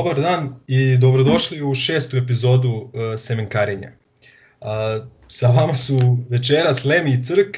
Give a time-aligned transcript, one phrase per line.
[0.00, 3.92] Dobar dan i dobrodošli u šestu epizodu uh, Semenkarenja.
[4.60, 4.66] Uh,
[5.28, 7.56] sa vama su večeras Lemi i Crk,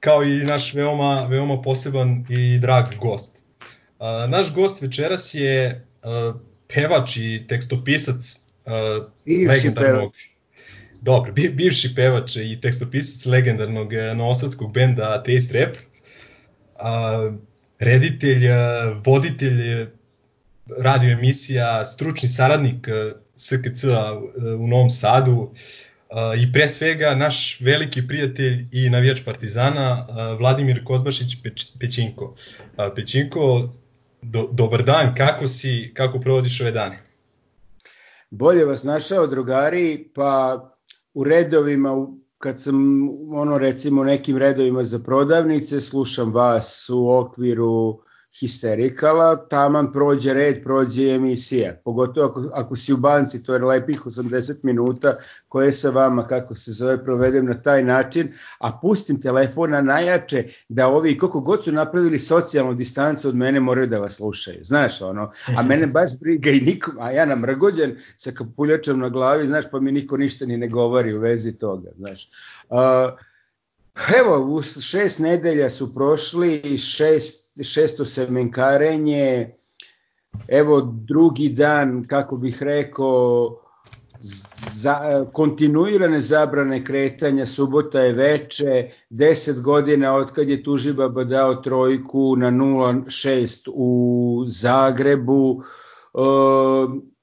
[0.00, 3.42] kao i naš veoma, veoma poseban i drag gost.
[3.98, 6.40] Uh, naš gost večeras je uh,
[6.74, 8.72] pevač i tekstopisac uh,
[9.26, 10.12] legendarnog...
[10.12, 10.26] Pevač.
[11.00, 17.34] Dobro, bi, bivši pevač i tekstopisac legendarnog uh, novosadskog benda Atheist Rap, uh,
[17.78, 19.95] reditelj, uh, voditelj
[20.78, 27.60] radio emisija, stručni saradnik eh, SKC-a eh, u Novom Sadu eh, i pre svega naš
[27.60, 30.06] veliki prijatelj i navijač Partizana
[30.38, 31.36] Vladimir Kozbašić
[31.80, 32.34] Pećinko.
[32.96, 33.68] Pećinko,
[34.22, 37.02] do, dobar dan, kako si, kako provodiš ove dane?
[38.30, 40.60] Bolje vas našao drugari, pa
[41.14, 42.06] u redovima
[42.38, 42.74] kad sam
[43.32, 48.00] ono recimo nekim redovima za prodavnice slušam vas u okviru
[48.40, 51.80] histerikala, taman prođe red, prođe emisija.
[51.84, 55.16] Pogotovo ako, ako si u banci, to je lepih 80 minuta
[55.48, 58.28] koje sa vama, kako se zove, provedem na taj način,
[58.58, 63.60] a pustim telefon na najjače da ovi, koliko god su napravili socijalnu distancu od mene,
[63.60, 64.64] moraju da vas slušaju.
[64.64, 69.46] Znaš, ono, a mene baš briga i nikom, a ja namrgođen sa kapuljačom na glavi,
[69.46, 72.30] znaš, pa mi niko ništa ni ne govori u vezi toga, znaš.
[72.68, 73.18] Uh,
[74.20, 79.54] Evo, šest nedelja su prošli, šest šesto semenkarenje,
[80.48, 83.56] evo drugi dan, kako bih rekao,
[84.20, 92.36] za, kontinuirane zabrane kretanja, subota je veče, 10 godina od kad je Tužibaba dao trojku
[92.36, 96.18] na 0,6 u Zagrebu, e,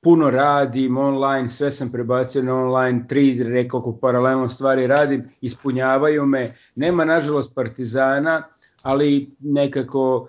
[0.02, 6.26] puno radim online, sve sam prebacio na online, tri rekao ko paralelno stvari radim, ispunjavaju
[6.26, 8.44] me, nema nažalost Partizana,
[8.84, 10.28] ali nekako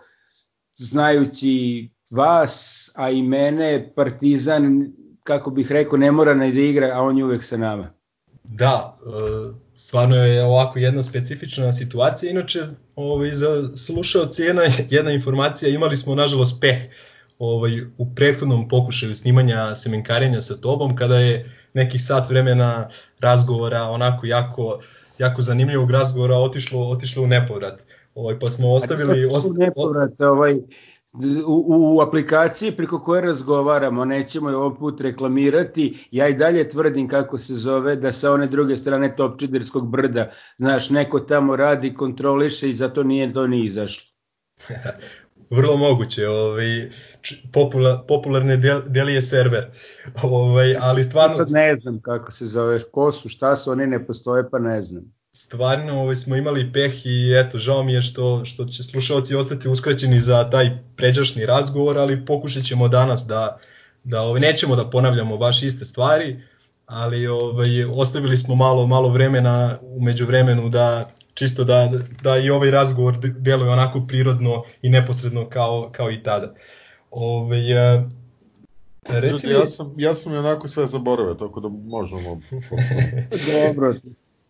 [0.74, 4.92] znajući vas, a i mene, Partizan,
[5.22, 7.90] kako bih rekao, ne mora ne da igra, a on je uvek sa nama.
[8.44, 12.30] Da, e, stvarno je ovako jedna specifična situacija.
[12.30, 12.62] Inače,
[12.96, 16.78] ovaj, za slušaoci jedna, jedna informacija, imali smo nažalost peh
[17.38, 22.88] ovaj, u prethodnom pokušaju snimanja semenkarenja sa tobom, kada je nekih sat vremena
[23.20, 24.80] razgovora, onako jako,
[25.18, 27.84] jako zanimljivog razgovora otišlo, otišlo u nepovrat.
[28.14, 29.26] Ovaj, pa smo ostavili...
[29.26, 29.52] Osta...
[29.56, 30.54] Nepovrat, ovaj,
[31.46, 31.64] u,
[31.96, 37.38] u aplikaciji preko koje razgovaramo, nećemo je ovog put reklamirati, ja i dalje tvrdim kako
[37.38, 42.74] se zove, da sa one druge strane Topčiderskog brda, znaš, neko tamo radi, kontroliše i
[42.74, 44.12] zato nije to ni izašlo.
[45.50, 46.90] Vrlo moguće, ovaj,
[47.52, 49.70] popula, popularne del, delije server,
[50.22, 51.36] ovaj, ali stvarno...
[51.36, 54.82] Sad ne znam kako se zoveš, ko su, šta su, oni ne postoje pa ne
[54.82, 59.34] znam stvarno ovaj, smo imali peh i eto, žao mi je što, što će slušalci
[59.34, 63.58] ostati uskraćeni za taj pređašnji razgovor, ali pokušat ćemo danas da,
[64.04, 66.42] da ovaj, nećemo da ponavljamo baš iste stvari,
[66.86, 71.90] ali ovaj, ostavili smo malo malo vremena umeđu vremenu da čisto da,
[72.22, 76.54] da i ovaj razgovor deluje onako prirodno i neposredno kao, kao i tada.
[77.10, 77.62] Ovaj,
[79.08, 82.40] Reci ja sam, ja sam i onako sve zaboravio, tako da možemo...
[83.52, 83.94] Dobro,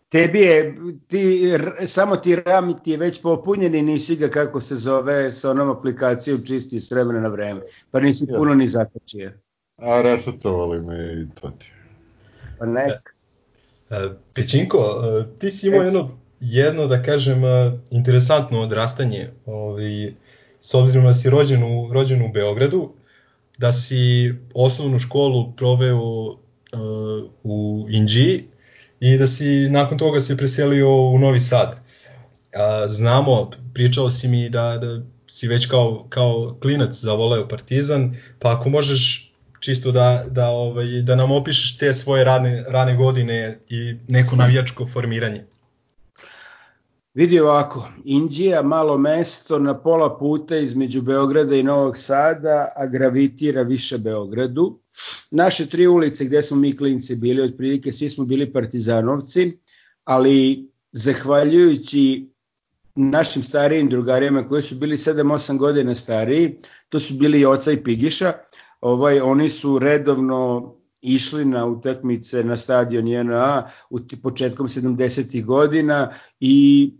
[0.09, 0.75] tebi je,
[1.07, 1.51] ti,
[1.85, 5.69] samo ti RAM ti je već popunjen i nisi ga kako se zove sa onom
[5.69, 7.61] aplikacijom čisti s vremena na vreme,
[7.91, 9.31] pa nisi puno ni zakačio.
[9.77, 11.71] A resetovali me i to ti.
[12.59, 12.91] Pa nek.
[13.89, 17.41] E, e, Pećinko, e, ti si imao jedno, jedno, da kažem,
[17.91, 20.13] interesantno odrastanje, ovaj,
[20.59, 22.91] s obzirom da si rođen u, rođen u Beogradu,
[23.57, 26.37] da si osnovnu školu proveo uh,
[27.43, 28.47] u Inđiji,
[28.99, 31.75] i da si nakon toga se preselio u Novi Sad.
[32.87, 38.69] Znamo, pričao si mi da, da si već kao, kao klinac zavoleo Partizan, pa ako
[38.69, 44.35] možeš čisto da, da, ovaj, da nam opišeš te svoje rane, rane godine i neko
[44.35, 45.45] navijačko formiranje.
[47.13, 53.61] Vidi ovako, Indija malo mesto na pola puta između Beograda i Novog Sada, a gravitira
[53.61, 54.79] više Beogradu.
[55.31, 59.51] Naše tri ulice gde smo mi klinci bili, otprilike svi smo bili partizanovci,
[60.03, 62.29] ali zahvaljujući
[62.95, 66.55] našim starijim drugarima koji su bili 7-8 godina stariji,
[66.89, 68.33] to su bili i oca i Pigiša,
[68.81, 75.45] ovaj, oni su redovno išli na utakmice na stadion JNA u početkom 70.
[75.45, 76.91] godina i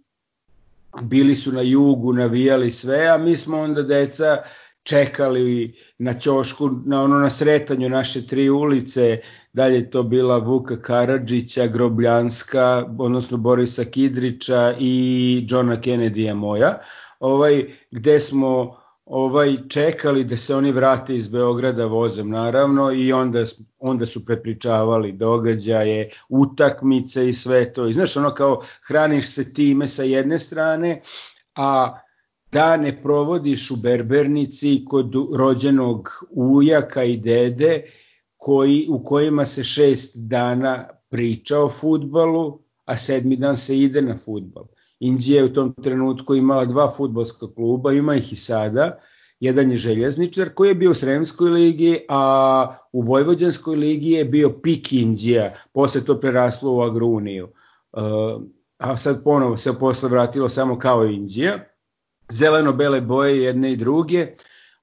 [1.02, 4.38] bili su na jugu, navijali sve, a mi smo onda deca
[4.86, 9.20] čekali na ćošku, na ono na sretanju naše tri ulice,
[9.54, 16.80] dalje to bila Vuka Karadžića, Grobljanska, odnosno Borisa Kidrića i Johna Kennedy-a moja,
[17.20, 23.44] ovaj, gde smo ovaj čekali da se oni vrate iz Beograda vozom naravno i onda,
[23.80, 27.88] onda su prepričavali događaje, utakmice i sve to.
[27.88, 31.02] I znaš ono kao hraniš se time sa jedne strane,
[31.56, 32.00] a
[32.51, 37.81] da ne provodiš u Berbernici kod rođenog ujaka i dede
[38.38, 44.18] koji, u kojima se šest dana priča o futbalu, a sedmi dan se ide na
[44.18, 44.63] futbal.
[45.00, 48.97] Indija je u tom trenutku imala dva futbolska kluba, ima ih i sada.
[49.39, 54.50] Jedan je željezničar koji je bio u Sremskoj ligi, a u Vojvođanskoj ligi je bio
[54.50, 57.47] Pik Indija, posle to preraslo u Agruniju.
[57.92, 58.01] Uh,
[58.77, 61.59] a sad ponovo se posle vratilo samo kao Indija.
[62.30, 64.27] Zeleno-bele boje jedne i druge,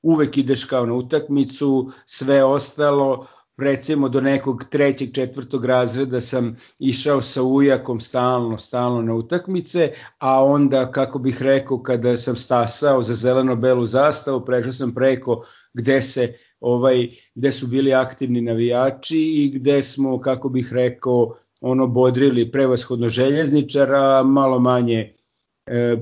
[0.02, 7.22] uvek ideš kao na utakmicu, sve ostalo, recimo do nekog trećeg, četvrtog razreda sam išao
[7.22, 13.14] sa ujakom stalno, stalno na utakmice, a onda, kako bih rekao, kada sam stasao za
[13.14, 19.82] zeleno-belu zastavu, prešao sam preko gde se ovaj gde su bili aktivni navijači i gde
[19.82, 25.14] smo kako bih rekao ono bodrili prevashodno željezničara malo manje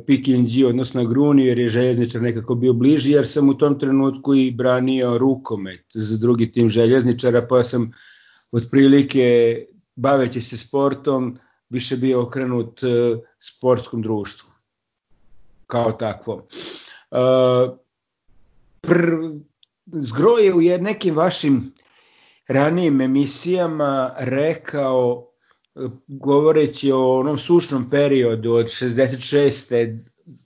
[0.06, 4.50] Pikinđi, odnosno Gruni, jer je željezničar nekako bio bliži, jer sam u tom trenutku i
[4.50, 7.90] branio rukomet za drugi tim željezničara, pa sam
[8.52, 9.56] otprilike
[9.96, 11.38] baveći se sportom
[11.70, 12.86] više bio okrenut e,
[13.38, 14.48] sportskom društvu
[15.66, 16.46] kao takvo.
[17.10, 17.16] E,
[18.80, 18.94] pr,
[19.92, 21.72] Zgro je u nekim vašim
[22.48, 25.29] ranijim emisijama rekao
[26.08, 29.98] govoreći o onom sušnom periodu od 66.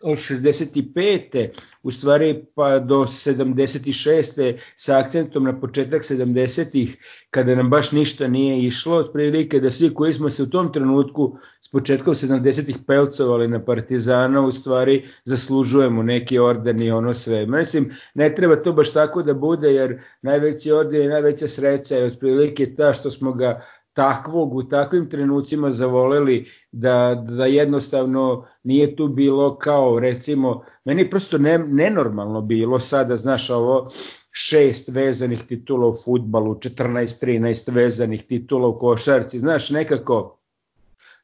[0.02, 1.48] od 65.
[1.82, 4.58] u stvari pa do 76.
[4.76, 6.96] sa akcentom na početak 70.
[7.30, 11.36] kada nam baš ništa nije išlo, otprilike da svi koji smo se u tom trenutku
[11.60, 12.86] s početkom 70.
[12.86, 17.46] pelcovali na Partizana u stvari zaslužujemo neki orden i ono sve.
[17.46, 22.06] Mislim, ne treba to baš tako da bude jer najveći orden i najveća sreća je
[22.06, 23.60] otprilike ta što smo ga
[23.94, 31.38] takvog u takvim trenucima zavoleli da, da jednostavno nije tu bilo kao recimo, meni prosto
[31.38, 33.90] ne, nenormalno bilo sada, znaš ovo,
[34.30, 40.38] šest vezanih titula u futbalu, 14-13 vezanih titula u košarci, znaš nekako,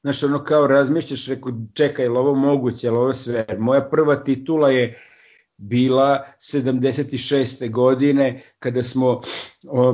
[0.02, 4.70] znaš ono kao razmišljaš, reko čekaj, je ovo moguće, je ovo sve, moja prva titula
[4.70, 4.98] je
[5.56, 7.70] bila 76.
[7.70, 9.20] godine kada smo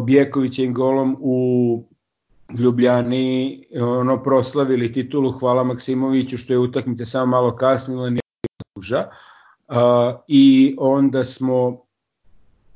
[0.05, 1.95] Bjekovićem golom u
[2.58, 8.20] Ljubljani ono proslavili titulu hvala Maksimoviću što je utakmica samo malo kasnila nije
[8.75, 9.04] duža
[9.69, 9.76] uh,
[10.28, 11.87] i onda smo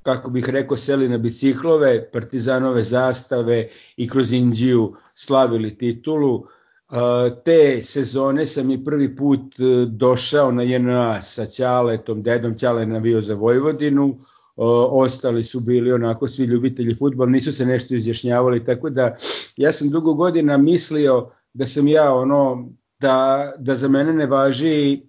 [0.02, 6.34] kako bih rekao seli na biciklove, partizanove zastave i kroz Indiju slavili titulu.
[6.34, 6.96] Uh,
[7.44, 13.20] te sezone sam i prvi put e, došao na JNA sa Ćaletom, dedom Ćale navio
[13.20, 14.18] za Vojvodinu,
[14.56, 19.14] ostali su bili onako svi ljubitelji futbola, nisu se nešto izjašnjavali, tako da
[19.56, 22.68] ja sam dugo godina mislio da sam ja ono,
[23.00, 25.02] da, da za mene ne važi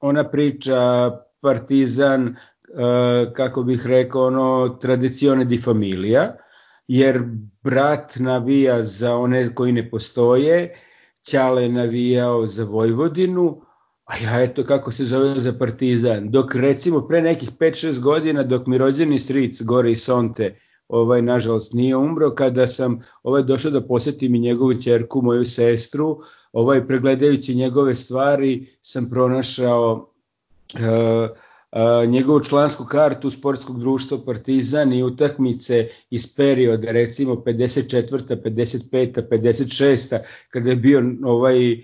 [0.00, 2.34] ona priča Partizan, e,
[3.32, 6.36] kako bih rekao, ono, tradicione di familija,
[6.88, 7.22] jer
[7.62, 10.74] brat navija za one koji ne postoje,
[11.22, 13.65] Ćale je navijao za Vojvodinu,
[14.06, 16.30] a ja eto kako se zove za Partizan.
[16.30, 20.56] Dok recimo pre nekih 5-6 godina dok mi rođeni stric Gore i Sonte
[20.88, 26.18] ovaj nažalost nije umro kada sam ovaj došao da posetim i njegovu ćerku, moju sestru,
[26.52, 30.12] ovaj pregledajući njegove stvari sam pronašao
[30.74, 38.42] uh, uh, njegovu člansku kartu sportskog društva Partizan i utakmice iz perioda recimo 54.
[38.44, 39.28] 55.
[39.30, 40.18] 56.
[40.50, 41.76] kada je bio ovaj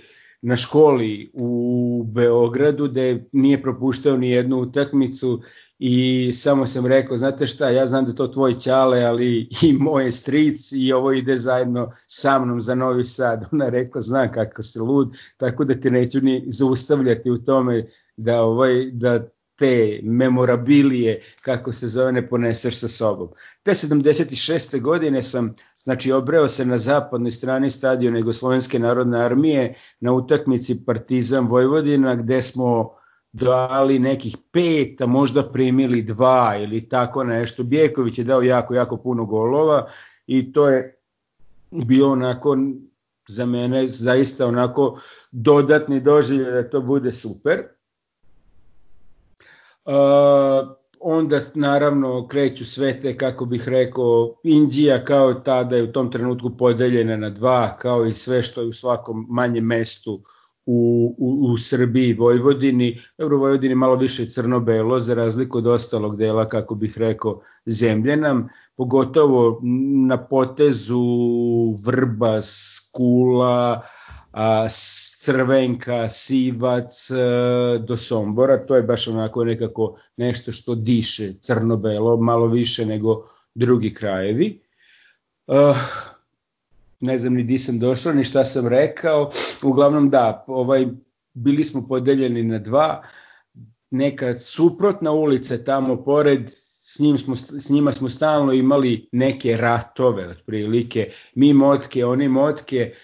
[0.43, 5.43] na školi u Beogradu gde nije propuštao ni jednu utakmicu
[5.79, 10.13] i samo sam rekao, znate šta, ja znam da to tvoj ćale, ali i moje
[10.13, 13.45] stric i ovo ide zajedno sa mnom za Novi Sad.
[13.53, 18.43] Ona rekla, znam kako se lud, tako da te neću ni zaustavljati u tome da,
[18.43, 19.29] ovaj, da
[19.63, 23.29] te memorabilije, kako se zove, ne poneseš sa sobom.
[23.63, 24.81] Te 76.
[24.81, 31.47] godine sam, znači, obreo se na zapadnoj strani stadiona Jugoslovenske narodne armije na utakmici Partizan
[31.47, 32.91] Vojvodina, gde smo
[33.33, 37.63] dali nekih pet, a možda primili dva ili tako nešto.
[37.63, 39.87] Bjeković je dao jako, jako puno golova
[40.27, 40.99] i to je
[41.71, 42.57] bio onako
[43.29, 45.01] za mene zaista onako
[45.33, 47.63] dodatni doživlje da to bude super.
[49.85, 55.93] Uh, onda naravno kreću sve te, kako bih rekao, Indija kao ta da je u
[55.93, 60.21] tom trenutku podeljena na dva, kao i sve što je u svakom manjem mestu
[60.67, 66.49] u, u, u Srbiji, Vojvodini, dobro Vojvodini malo više crno-belo za razliku od ostalog dela,
[66.49, 69.61] kako bih rekao, zemlje nam, pogotovo
[70.09, 71.05] na potezu
[71.87, 73.83] Vrbas, Kula,
[74.33, 74.69] a,
[75.21, 77.15] Crvenka, Sivac e,
[77.79, 83.25] do Sombora, to je baš onako nekako nešto što diše crno-belo, malo više nego
[83.55, 84.61] drugi krajevi.
[85.47, 85.77] Uh,
[87.01, 89.31] ne znam ni di sam došao, ni šta sam rekao.
[89.63, 90.87] Uglavnom da, ovaj,
[91.35, 93.03] bili smo podeljeni na dva,
[93.91, 100.29] neka suprotna ulica tamo pored, s, njim smo, s njima smo stalno imali neke ratove,
[100.29, 102.95] otprilike, mi motke, oni motke, e,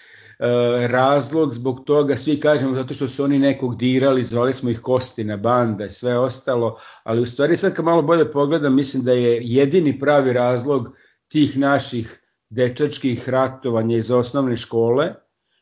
[0.87, 5.37] razlog zbog toga, svi kažemo zato što su oni nekog dirali, zvali smo ih Kostina
[5.37, 9.41] banda i sve ostalo, ali u stvari sad kad malo bolje pogledam, mislim da je
[9.43, 10.89] jedini pravi razlog
[11.27, 15.13] tih naših dečačkih ratovanja iz osnovne škole,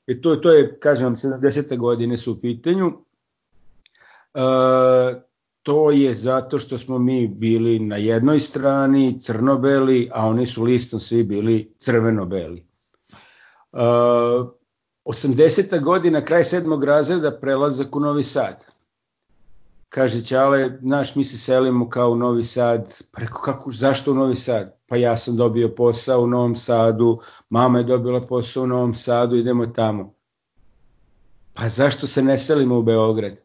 [0.08, 1.78] i to, to je, kažem 70.
[1.78, 2.88] godine su u pitanju,
[4.34, 4.42] e,
[5.64, 11.00] to je zato što smo mi bili na jednoj strani crno-beli, a oni su listom
[11.00, 12.66] svi bili crveno-beli.
[13.74, 14.57] E,
[15.08, 15.82] 80.
[15.82, 18.66] godina, kraj sedmog razreda, prelazak u Novi Sad.
[19.90, 24.36] Kaže Ćale, znaš, mi se selimo kao u Novi Sad, preko kako, zašto u Novi
[24.36, 24.78] Sad?
[24.88, 29.36] pa ja sam dobio posao u Novom Sadu, mama je dobila posao u Novom Sadu,
[29.36, 30.14] idemo tamo.
[31.54, 33.42] Pa zašto se ne selimo u Beograd?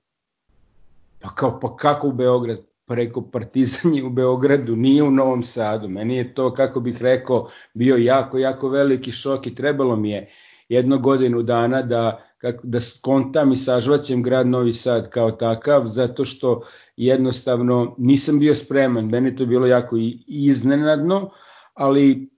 [1.21, 2.59] Pa kao, pa kako u Beograd?
[2.85, 5.89] Pa rekao, Partizan je u Beogradu, nije u Novom Sadu.
[5.89, 10.29] Meni je to, kako bih rekao, bio jako, jako veliki šok i trebalo mi je
[10.73, 16.25] jedno godinu dana da, kako, da skontam i sažvaćem grad Novi Sad kao takav, zato
[16.25, 16.63] što
[16.97, 21.31] jednostavno nisam bio spreman, meni to bilo jako iznenadno,
[21.75, 22.31] ali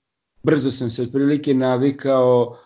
[0.42, 2.56] brzo sam se otprilike navikao,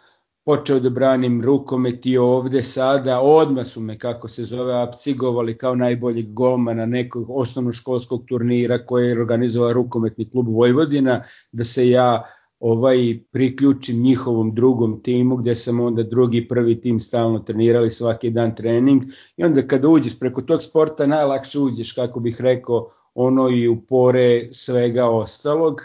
[0.44, 5.74] počeo da branim rukomet i ovde sada, odmah su me, kako se zove, apcigovali kao
[5.74, 11.20] najboljeg golmana nekog osnovnoškolskog turnira koje je organizovao rukometni klub Vojvodina,
[11.52, 12.22] da se ja
[12.60, 18.56] ovaj priključim njihovom drugom timu gde sam onda drugi prvi tim stalno trenirali svaki dan
[18.56, 19.02] trening.
[19.36, 23.80] I onda kada uđeš preko tog sporta najlakše uđeš kako bih rekao ono i u
[23.80, 25.82] pore svega ostalog.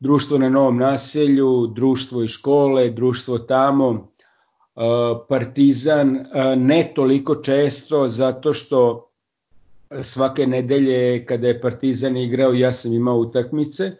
[0.00, 4.10] Društvo na novom naselju, društvo i škole, društvo tamo,
[5.28, 9.10] Partizan ne toliko često zato što
[10.02, 13.92] svake nedelje kada je Partizan igrao ja sam imao utakmice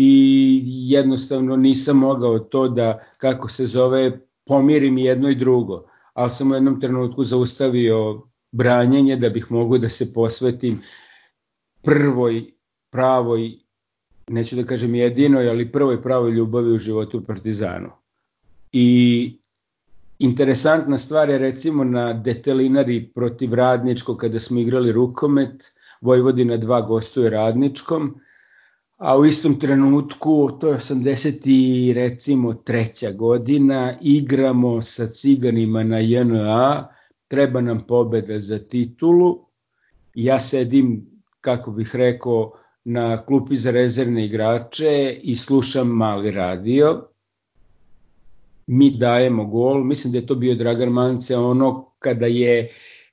[0.00, 5.84] i jednostavno nisam mogao to da, kako se zove, pomirim jedno i drugo.
[6.14, 10.78] Ali sam u jednom trenutku zaustavio branjenje da bih mogu da se posvetim
[11.82, 12.44] prvoj
[12.90, 13.52] pravoj,
[14.28, 17.90] neću da kažem jedinoj, ali prvoj pravoj ljubavi u životu u Partizanu.
[18.72, 19.38] I
[20.18, 25.64] interesantna stvar je recimo na detelinari protiv Radničkog kada smo igrali rukomet,
[26.00, 28.14] Vojvodina 2 gostuje Radničkom,
[28.98, 35.98] a u istom trenutku, to je 80 i recimo treća godina, igramo sa ciganima na
[35.98, 36.88] JNA,
[37.28, 39.38] treba nam pobeda za titulu,
[40.14, 41.06] ja sedim,
[41.40, 42.52] kako bih rekao,
[42.84, 47.08] na klupi za rezervne igrače i slušam mali radio,
[48.66, 52.70] mi dajemo gol, mislim da je to bio Dragan Mance, ono kada je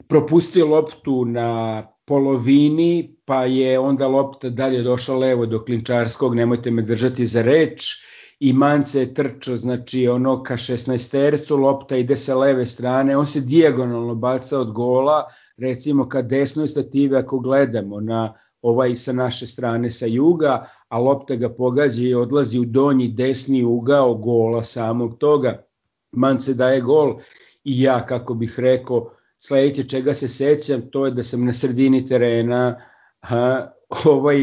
[0.07, 6.81] propustio loptu na polovini, pa je onda lopta dalje došla levo do Klinčarskog, nemojte me
[6.81, 8.05] držati za reč,
[8.39, 13.27] i Mance je trčao, znači ono ka 16 tercu, lopta ide sa leve strane, on
[13.27, 15.23] se dijagonalno baca od gola,
[15.57, 21.35] recimo ka desnoj stative ako gledamo na ovaj sa naše strane sa juga, a lopta
[21.35, 25.63] ga pogađa i odlazi u donji desni ugao gola samog toga.
[26.11, 27.15] Mance daje gol
[27.63, 29.11] i ja, kako bih rekao,
[29.47, 32.79] sledeće čega se sećam, to je da sam na sredini terena
[33.21, 33.71] ha,
[34.05, 34.37] ovaj,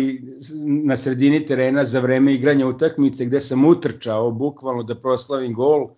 [0.85, 5.88] na sredini terena za vreme igranja utakmice gde sam utrčao bukvalno da proslavim gol,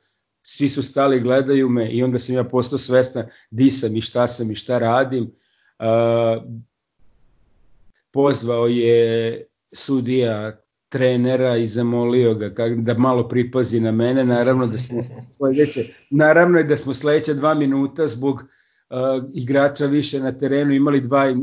[0.42, 4.26] svi su stali gledaju me i onda sam ja postao svestan di sam i šta
[4.26, 5.32] sam i šta radim.
[5.78, 6.42] Uh,
[8.12, 15.02] pozvao je sudija trenera i zamolio ga da malo pripazi na mene, naravno da smo
[15.36, 18.44] sledeće, naravno je da smo sledeće dva minuta zbog
[19.34, 21.34] igrača više na terenu, imali dva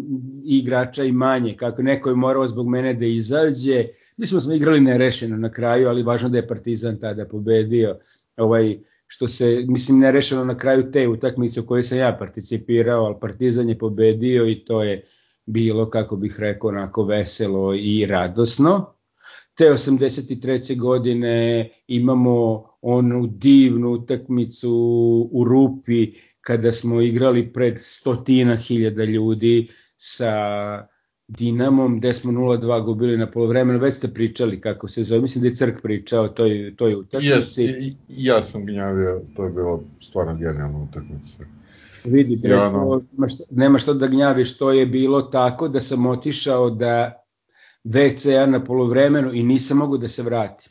[0.45, 3.85] igrača i manje, kako neko je morao zbog mene da izađe.
[4.17, 7.97] Mi smo smo igrali nerešeno na kraju, ali važno da je Partizan tada pobedio.
[8.37, 13.15] Ovaj, što se, mislim, nerešeno na kraju te utakmice u kojoj sam ja participirao, ali
[13.21, 15.03] Partizan je pobedio i to je
[15.45, 18.93] bilo, kako bih rekao, onako veselo i radosno.
[19.55, 20.79] Te 83.
[20.79, 24.71] godine imamo onu divnu utakmicu
[25.31, 29.67] u Rupi kada smo igrali pred stotina hiljada ljudi
[29.97, 30.33] sa
[31.27, 35.47] Dinamom, gde smo 0-2 gubili na polovremenu, već ste pričali kako se zove, mislim da
[35.47, 37.63] je Crk pričao toj, toj utakmici.
[37.63, 41.37] Yes, ja sam gnjavio, to je bilo stvarno genijalna utakmica.
[42.03, 43.01] Vidi, preko, ja, no.
[43.11, 47.23] nema, šta, nema što da gnjaviš, to je bilo tako da sam otišao da
[47.83, 50.70] WC-a na polovremenu i nisam mogu da se vratim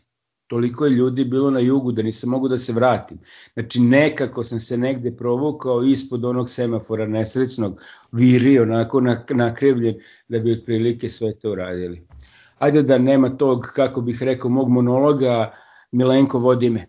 [0.50, 3.18] toliko je ljudi bilo na jugu da nisam mogu da se vratim.
[3.54, 9.94] Znači nekako sam se negde provukao ispod onog semafora nesrećnog, viri onako nakrivljen
[10.28, 12.02] da bi otprilike sve to uradili.
[12.58, 15.52] Ajde da nema tog, kako bih rekao, mog monologa,
[15.92, 16.86] Milenko vodi me.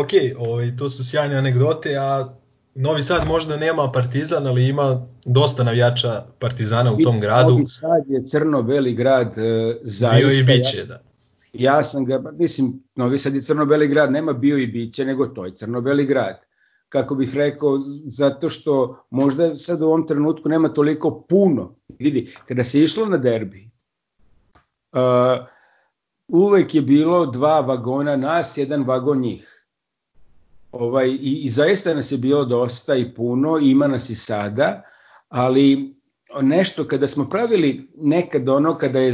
[0.00, 2.34] ok, ovaj, to su sjajne anegdote, a
[2.74, 7.52] Novi Sad možda nema Partizan, ali ima dosta navijača Partizana u tom gradu.
[7.52, 10.28] Novi Sad je crno-beli grad, e, zaista.
[10.28, 11.07] Bio i biće, da
[11.52, 15.44] ja sam ga, mislim, Novi Sad je crno-beli grad, nema bio i biće, nego to
[15.44, 16.40] je crno-beli grad.
[16.88, 21.74] Kako bih rekao, zato što možda sad u ovom trenutku nema toliko puno.
[21.98, 23.70] Vidi, kada se išlo na derbi,
[24.92, 25.46] uh,
[26.28, 29.66] uvek je bilo dva vagona nas, jedan vagon njih.
[30.72, 34.82] Ovaj, i, I zaista nas je bilo dosta i puno, ima nas i sada,
[35.28, 35.97] ali
[36.42, 39.12] nešto kada smo pravili nekad ono kada je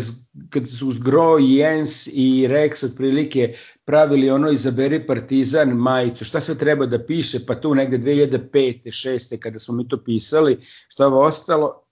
[0.50, 6.86] kad su Zgro, Jens i Rex otprilike pravili ono izaberi Partizan majicu, šta sve treba
[6.86, 8.86] da piše, pa tu negde 2005.
[8.86, 9.38] 6.
[9.38, 11.84] kada smo mi to pisali, što ovo ostalo,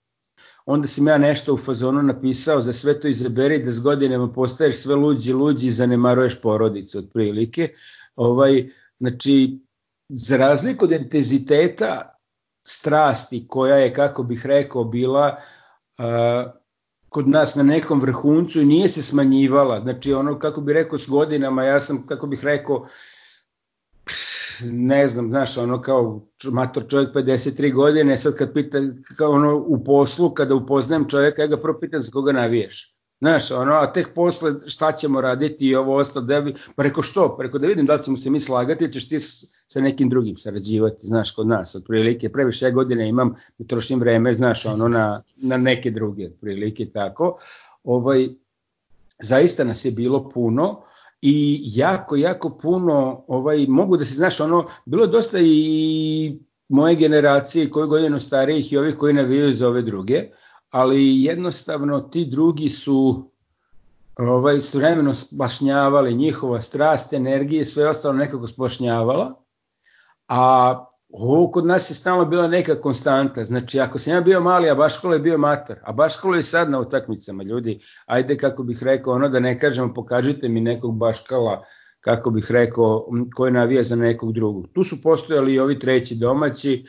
[0.65, 4.75] onda sam ja nešto u fazonu napisao za sve to izaberi da s godinama postaješ
[4.75, 7.69] sve luđi luđi i zanemaruješ porodicu otprilike.
[8.15, 9.59] Ovaj, znači,
[10.09, 12.12] za razliku od intenziteta
[12.63, 15.35] strasti koja je, kako bih rekao, bila
[15.99, 16.51] uh,
[17.09, 19.79] kod nas na nekom vrhuncu i nije se smanjivala.
[19.79, 22.87] Znači ono, kako bih rekao, s godinama, ja sam, kako bih rekao,
[24.61, 28.77] ne znam, znaš, ono kao mator čovjek 53 godine, sad kad pita,
[29.17, 32.92] kao ono u poslu, kada upoznajem čovjeka, ja ga prvo pitam za koga naviješ.
[33.23, 37.35] Znaš, ono, a tek posle šta ćemo raditi i ovo ostalo, da bi, preko što?
[37.37, 39.19] Preko da vidim da li ćemo se mi slagati, ćeš ti
[39.67, 44.65] sa nekim drugim sarađivati, znaš, kod nas, otprilike, previše godine imam, da trošim vreme, znaš,
[44.65, 47.35] ono, na, na neke druge, otprilike, tako.
[47.83, 48.27] Ovaj,
[49.19, 50.81] zaista nas je bilo puno,
[51.21, 57.69] i jako, jako puno, ovaj, mogu da se, znaš, ono, bilo dosta i moje generacije,
[57.69, 60.23] koje godinu starijih i ovih koji navijaju za ove druge,
[60.73, 63.29] ali jednostavno ti drugi su
[64.17, 69.33] ovaj, su vremeno splašnjavali njihova strast, energije, sve ostalo nekako splašnjavala,
[70.27, 74.69] a ovo kod nas je stalno bila neka konstanta, znači ako sam ja bio mali,
[74.69, 78.83] a Baškola je bio mator, a Baškola je sad na utakmicama, ljudi, ajde kako bih
[78.83, 81.63] rekao, ono da ne kažemo, pokažite mi nekog Baškala,
[82.01, 84.65] kako bih rekao, koji navija za nekog drugog.
[84.73, 86.85] Tu su postojali i ovi treći domaći,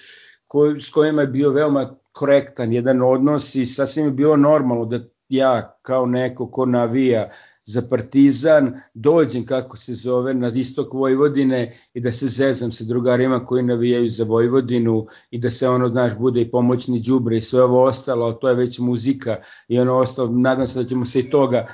[0.54, 4.98] koji, s kojima je bio veoma korektan jedan odnos i sasvim je bilo normalno da
[5.28, 7.28] ja kao neko ko navija
[7.64, 13.44] za Partizan dođem kako se zove na istok Vojvodine i da se zezam sa drugarima
[13.44, 17.62] koji navijaju za Vojvodinu i da se ono znaš bude i pomoćni đubre i sve
[17.62, 19.36] ovo ostalo, to je već muzika
[19.68, 21.66] i ono ostalo, nadam se da ćemo se i toga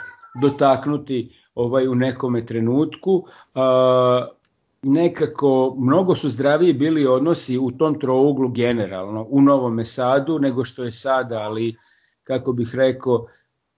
[0.42, 3.12] dotaknuti ovaj u nekome trenutku.
[3.14, 4.39] Uh,
[4.82, 10.84] nekako mnogo su zdraviji bili odnosi u tom trouglu generalno u Novom Sadu nego što
[10.84, 11.76] je sada, ali
[12.24, 13.26] kako bih rekao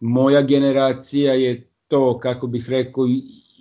[0.01, 3.07] moja generacija je to kako bih rekao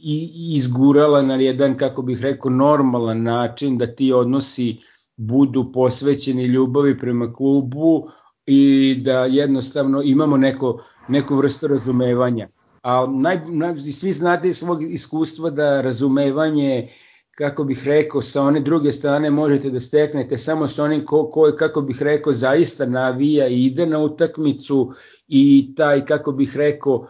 [0.03, 4.77] i izgurala na jedan kako bih rekao normalan način da ti odnosi
[5.17, 8.07] budu posvećeni ljubavi prema klubu
[8.45, 12.49] i da jednostavno imamo neko, neku vrstu razumevanja.
[12.81, 17.10] A naj, naj, svi znate iz svog iskustva da razumevanje uh,
[17.41, 21.51] kako bih rekao, sa one druge strane možete da steknete samo sa onim ko, ko
[21.57, 24.91] kako bih rekao, zaista navija i ide na utakmicu
[25.27, 27.07] i taj, kako bih rekao,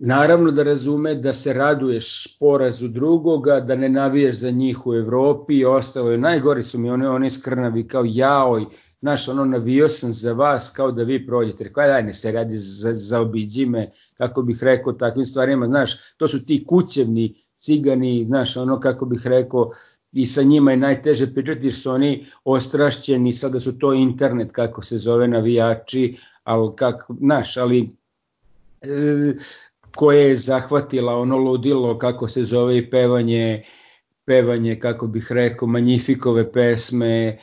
[0.00, 5.54] naravno da razume da se raduješ porazu drugoga, da ne navijaš za njih u Evropi
[5.54, 6.18] i ostalo je.
[6.18, 8.64] Najgori su mi one, one skrnavi kao jaoj,
[9.00, 11.64] znaš, ono, navio sam za vas kao da vi prođete.
[11.64, 13.30] Rekao, daj, ne se radi za, za
[13.68, 19.06] me, kako bih rekao, takvim stvarima, znaš, to su ti kućevni cigani, znaš, ono, kako
[19.06, 19.70] bih rekao,
[20.12, 24.82] i sa njima je najteže pričati jer su oni ostrašćeni, sada su to internet, kako
[24.82, 27.96] se zove, navijači, ali kako, znaš, ali
[28.82, 28.88] e,
[29.96, 33.62] koje je zahvatila ono ludilo, kako se zove i pevanje,
[34.24, 37.38] pevanje, kako bih rekao, manjifikove pesme,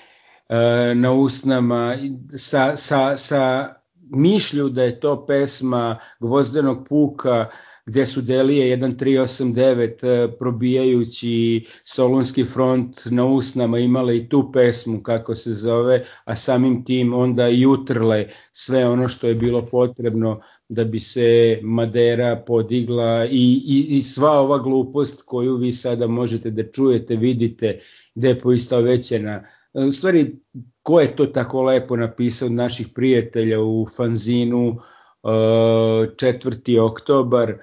[0.49, 1.95] E, na usnama
[2.37, 3.75] sa, sa, sa
[4.09, 7.45] mišlju da je to pesma Gvozdenog puka
[7.89, 15.35] gde su Delije 1389 e, probijajući Solunski front na usnama imale i tu pesmu kako
[15.35, 20.83] se zove, a samim tim onda i utrle sve ono što je bilo potrebno da
[20.83, 26.71] bi se Madera podigla i, i, i sva ova glupost koju vi sada možete da
[26.71, 27.77] čujete, vidite,
[28.15, 29.43] gde je poistovećena.
[29.73, 30.35] U stvari,
[30.83, 34.77] ko je to tako lepo napisao od naših prijatelja u fanzinu
[35.23, 36.77] 4.
[36.77, 37.57] E, oktobar,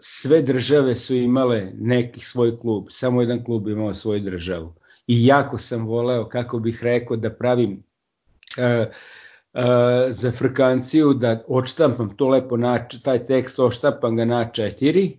[0.00, 4.74] sve države su imale neki svoj klub, samo jedan klub imao svoju državu.
[5.06, 8.86] I jako sam voleo, kako bih rekao, da pravim uh,
[9.54, 9.62] uh,
[10.08, 15.16] za frkanciju, da odštampam to lepo, na, taj tekst odštampam ga na četiri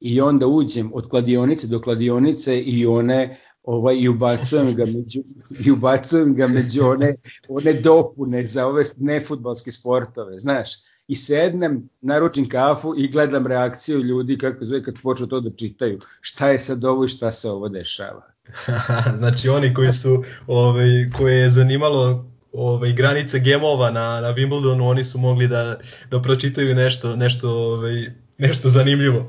[0.00, 5.22] i onda uđem od kladionice do kladionice i one ovaj, i ubacujem ga među,
[5.64, 7.16] i ubacujem ga među one,
[7.48, 10.70] one dopune za ove nefutbalske sportove, znaš
[11.08, 15.98] i sednem, naručim kafu i gledam reakciju ljudi kako zove kad počnu to da čitaju.
[16.20, 18.22] Šta je sad ovo i šta se ovo dešava?
[19.18, 25.04] znači oni koji su, ovaj, koje je zanimalo ovaj, granice gemova na, na Wimbledonu, oni
[25.04, 25.78] su mogli da,
[26.10, 29.28] da pročitaju nešto, nešto, ovaj, nešto zanimljivo.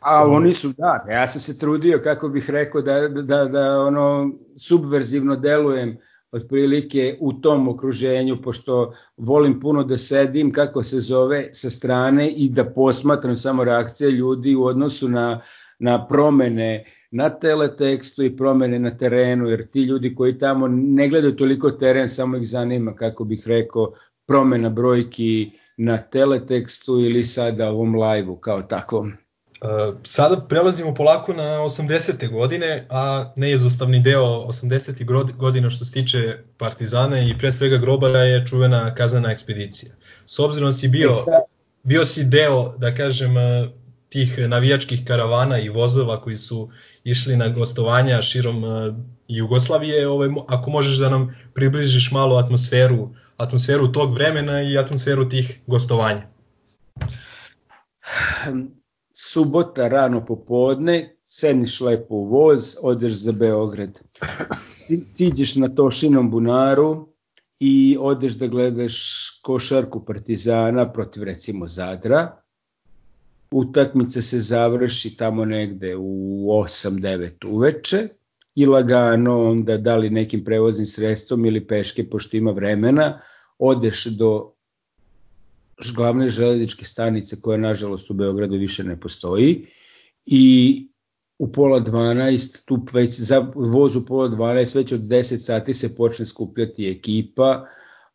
[0.00, 4.32] A oni su, da, ja sam se trudio, kako bih rekao, da, da, da ono
[4.56, 5.96] subverzivno delujem
[6.32, 12.48] otprilike u tom okruženju, pošto volim puno da sedim, kako se zove, sa strane i
[12.48, 15.40] da posmatram samo reakcije ljudi u odnosu na,
[15.78, 21.36] na promene na teletekstu i promene na terenu, jer ti ljudi koji tamo ne gledaju
[21.36, 23.92] toliko teren, samo ih zanima, kako bih rekao,
[24.26, 29.12] promena brojki na teletekstu ili sada ovom live-u kao takvom.
[30.02, 32.32] Sada prelazimo polako na 80.
[32.32, 35.34] godine, a neizostavni deo 80.
[35.36, 39.92] godina što se tiče Partizana i pre svega Grobara je čuvena kaznena ekspedicija.
[40.26, 41.24] S obzirom da si bio,
[41.82, 43.34] bio si deo, da kažem,
[44.08, 46.70] tih navijačkih karavana i vozova koji su
[47.04, 48.64] išli na gostovanja širom
[49.28, 55.60] Jugoslavije, ovaj, ako možeš da nam približiš malo atmosferu, atmosferu tog vremena i atmosferu tih
[55.66, 56.22] gostovanja.
[59.18, 63.98] Subota rano popodne, sedniš lepo u voz, odeš za Beograd.
[64.86, 67.08] Ti, tiđeš na Tošinom bunaru
[67.60, 68.96] i odeš da gledaš
[69.42, 72.42] košarku Partizana protiv recimo Zadra.
[73.50, 77.98] Utakmica se završi tamo negde u 8-9 uveče
[78.54, 83.18] i lagano onda da li nekim prevoznim sredstvom ili peške pošto ima vremena
[83.58, 84.52] odeš do
[85.94, 89.66] glavne železničke stanice koja nažalost u Beogradu više ne postoji.
[90.26, 90.84] I
[91.38, 95.96] u pola 12, tu već za voz u pola 12, već od 10 sati se
[95.96, 97.66] počne skupljati ekipa,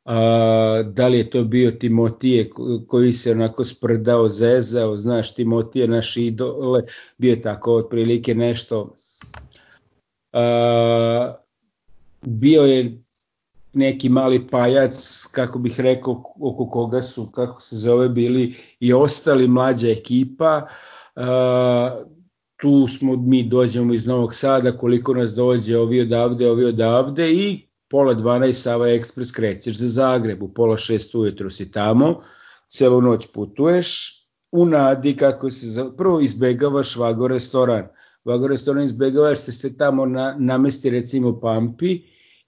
[0.06, 2.50] a, da li je to bio Timotije
[2.88, 6.82] koji se onako sprdao, zezao, znaš, Timotije naš idole,
[7.18, 8.96] bio tako otprilike nešto,
[10.34, 11.36] a,
[12.22, 13.04] bio je
[13.74, 19.48] neki mali pajac kako bih rekao, oko koga su, kako se zove, bili i ostali
[19.48, 20.68] mlađa ekipa.
[21.16, 21.24] Uh,
[22.64, 27.68] tu smo, mi dođemo iz Novog Sada, koliko nas dođe, ovi odavde, ovi odavde i
[27.90, 32.16] pola 12 Sava Ekspres krećeš za Zagreb, u pola 6 ujutro si tamo,
[32.70, 34.20] celu noć putuješ,
[34.52, 37.88] u nadi kako se, prvo izbegavaš Vago restoran,
[38.26, 42.02] Vago restoran izbegavaš, ste ste tamo na, namesti recimo Pampi,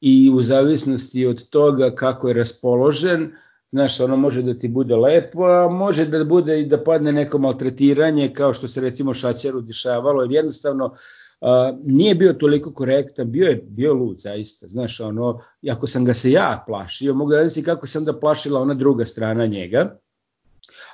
[0.08, 3.32] i u zavisnosti od toga kako je raspoložen,
[3.72, 7.38] znaš, ono može da ti bude lepo, a može da bude i da padne neko
[7.38, 10.94] maltretiranje, kao što se recimo Šaćaru dešavalo, jer jednostavno
[11.41, 15.39] a, nije bio toliko korektan, bio je bio lud zaista, znaš, ono,
[15.72, 19.06] ako sam ga se ja plašio, mogu da si kako sam da plašila ona druga
[19.06, 19.98] strana njega,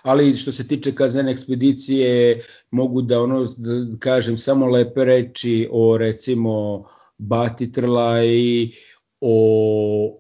[0.04, 5.97] ali što se tiče kaznene ekspedicije, mogu da ono, da kažem samo lepe reči o
[5.97, 6.86] recimo
[7.17, 8.28] Bati Trlaj,
[9.21, 10.17] o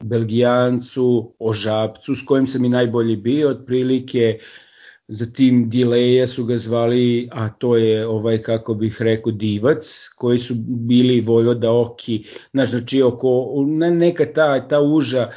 [0.00, 4.38] Belgijancu, o Žabcu, s kojim sam i najbolji bio, otprilike
[5.08, 10.54] zatim Dileja su ga zvali, a to je ovaj kako bih rekao divac, koji su
[10.68, 15.30] bili Vojvoda Oki, znači oko, neka ta, ta uža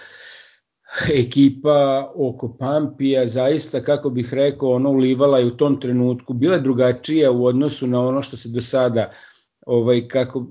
[1.13, 7.31] ekipa oko Pampija zaista, kako bih rekao, ono ulivala je u tom trenutku, bila drugačija
[7.31, 9.32] u odnosu na ono što se do sada uh,
[9.65, 10.45] ovaj kako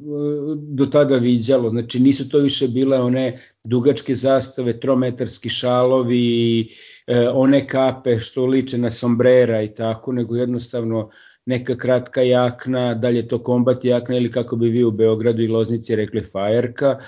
[0.57, 1.71] do tada viđalo.
[1.71, 6.69] Znači nisu to više bile one dugačke zastave, trometarski šalovi,
[7.07, 11.11] e, one kape što liče na sombrera i tako, nego jednostavno
[11.47, 15.97] neka kratka jakna, dalje to kombat jakna ili kako bi vi u Beogradu i Loznici
[15.97, 16.99] rekli fajerka.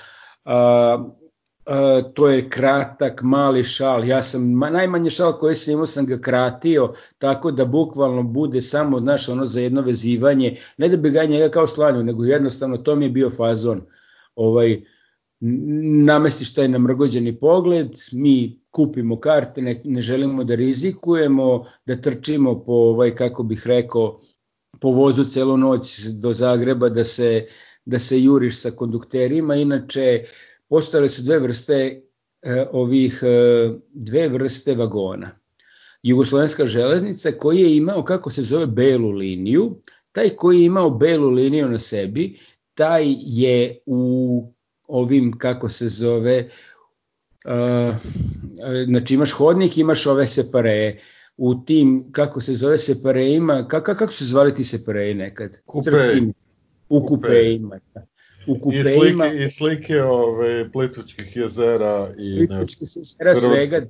[0.45, 1.09] A,
[1.67, 4.05] Uh, to je kratak, mali šal.
[4.05, 8.63] Ja sam, ma, najmanje šal koji sam imao sam ga kratio, tako da bukvalno bude
[8.63, 12.77] samo, znaš, ono za jedno vezivanje, ne da bi ga njega kao slanju, nego jednostavno
[12.77, 13.81] to mi je bio fazon.
[14.35, 14.83] Ovaj,
[16.05, 22.73] namestiš taj namrgođeni pogled, mi kupimo karte, ne, ne želimo da rizikujemo, da trčimo po,
[22.73, 24.21] ovaj, kako bih rekao,
[24.81, 27.47] po vozu celu noć do Zagreba da se,
[27.85, 30.25] da se juriš sa kondukterima, inače
[30.69, 32.03] postale su dve vrste
[32.43, 35.31] e, ovih e, dve vrste vagona.
[36.03, 39.77] Jugoslovenska železnica koji je imao kako se zove belu liniju,
[40.13, 42.39] taj koji je imao belu liniju na sebi,
[42.75, 44.55] taj je u
[44.89, 46.49] ovim kako se zove
[47.45, 47.95] uh,
[48.87, 50.97] znači imaš hodnik, imaš ove separe
[51.37, 55.59] u tim, kako se zove separeima, kako, kako su zvali ti separeji nekad?
[55.67, 55.91] Kupe.
[56.89, 57.81] U kupeima.
[58.47, 59.27] U kupeima.
[59.27, 63.81] I slike, i slike ove, Plitvičkih jezera i Plitvičkih jezera svega.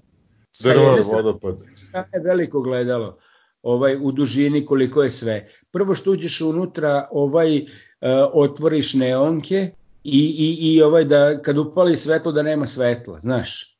[0.62, 1.56] Drvar, vodopad.
[2.14, 3.18] je veliko gledalo
[3.62, 5.46] ovaj u dužini koliko je sve.
[5.72, 7.66] Prvo što uđeš unutra, ovaj uh,
[8.32, 9.70] otvoriš neonke
[10.04, 13.73] i, i, i ovaj da kad upali svetlo da nema svetla, znaš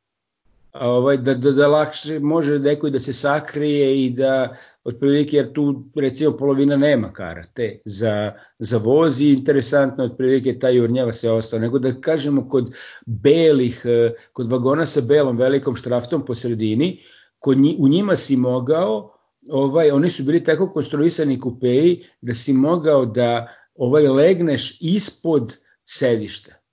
[0.81, 5.83] ovaj, da, da, da lakše može neko da se sakrije i da otprilike jer tu
[5.95, 11.79] recimo polovina nema karate za, za voz i interesantno otprilike ta jurnjava se ostao, nego
[11.79, 16.99] da kažemo kod belih, eh, kod vagona sa belom velikom štraftom po sredini,
[17.39, 19.11] kod nji, u njima si mogao
[19.49, 26.64] ovaj oni su bili tako konstruisani kupeji da si mogao da ovaj legneš ispod sedišta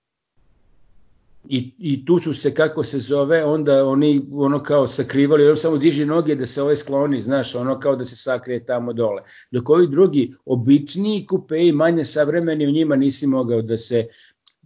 [1.48, 5.78] i, i tu su se kako se zove onda oni ono kao sakrivali on samo
[5.78, 9.22] diži noge da se ovaj skloni znaš ono kao da se sakrije tamo dole.
[9.50, 14.06] Dok ovi drugi običniji kupeji manje savremeni u njima nisi mogao da se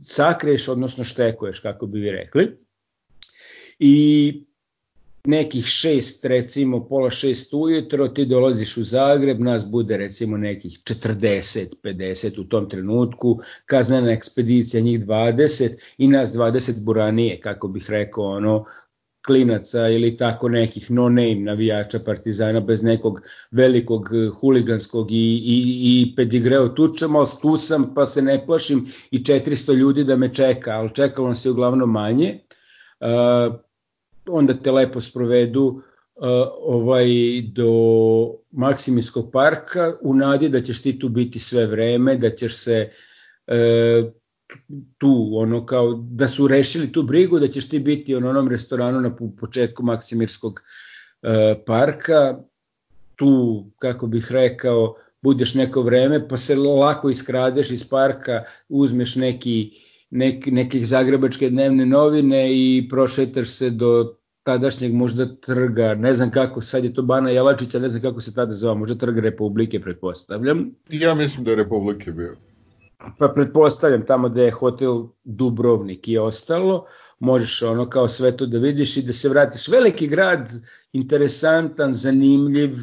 [0.01, 2.49] sakriješ odnosno štekuješ kako bi vi rekli.
[3.79, 4.47] I
[5.27, 11.75] nekih šest, recimo pola šest ujutro, ti dolaziš u Zagreb, nas bude recimo nekih 40,
[11.83, 18.25] 50 u tom trenutku, kaznena ekspedicija njih 20 i nas 20 buranije, kako bih rekao,
[18.25, 18.65] ono,
[19.27, 24.11] klinaca ili tako nekih no-name navijača partizana bez nekog velikog
[24.41, 29.75] huliganskog i, i, i pedigreo tučama, ali tu sam pa se ne plašim i 400
[29.75, 32.39] ljudi da me čeka, ali čekalo se uglavnom manje.
[33.01, 33.67] Uh,
[34.29, 35.83] onda te lepo sprovedu
[36.61, 37.07] ovaj
[37.53, 37.71] do
[38.53, 42.91] Maksimijskog parka u nadi da ćeš ti tu biti sve vreme, da ćeš se
[43.47, 44.12] uh,
[44.99, 49.01] tu ono kao da su rešili tu brigu da ćeš ti biti u onom restoranu
[49.01, 50.53] na početku Maksimirskog
[51.23, 51.31] uh,
[51.67, 52.39] parka.
[53.17, 59.73] Tu kako bih rekao budeš neko vreme pa se lako iskradeš iz parka uzmeš neki
[60.11, 64.15] nek, nekih zagrebačke dnevne novine i prošetaš se do
[64.47, 68.35] tadašnjeg možda trga, ne znam kako, sad je to Bana Jelačića, ne znam kako se
[68.35, 70.71] tada zove, možda trg Republike, pretpostavljam.
[70.89, 72.37] Ja mislim da je Republike bio.
[73.19, 76.85] Pa pretpostavljam tamo da je hotel Dubrovnik i ostalo,
[77.19, 79.69] možeš ono kao sve to da vidiš i da se vratiš.
[79.69, 80.51] Veliki grad,
[80.93, 82.79] interesantan, zanimljiv,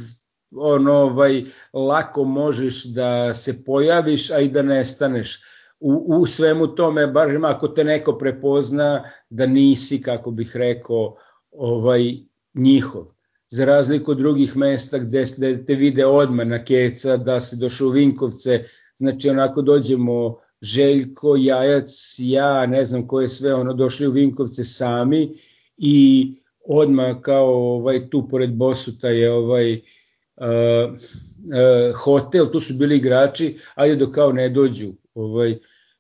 [0.56, 5.42] ono ovaj, lako možeš da se pojaviš, a i da nestaneš
[5.80, 11.16] u, u svemu tome, bar ako te neko prepozna da nisi, kako bih rekao,
[11.54, 12.16] ovaj
[12.54, 13.06] njihov.
[13.50, 17.88] Za razliku od drugih mesta gde, gde te vide odmah na keca da se došao
[17.88, 18.64] u Vinkovce
[18.98, 24.64] znači onako dođemo Željko, Jajac, ja, ne znam ko je sve ono došli u Vinkovce
[24.64, 25.34] sami
[25.78, 26.28] i
[26.66, 30.48] odmah kao ovaj tu pored Bosuta je ovaj uh,
[30.94, 35.58] uh, hotel, tu su bili igrači, ajde dok kao ne dođu ovaj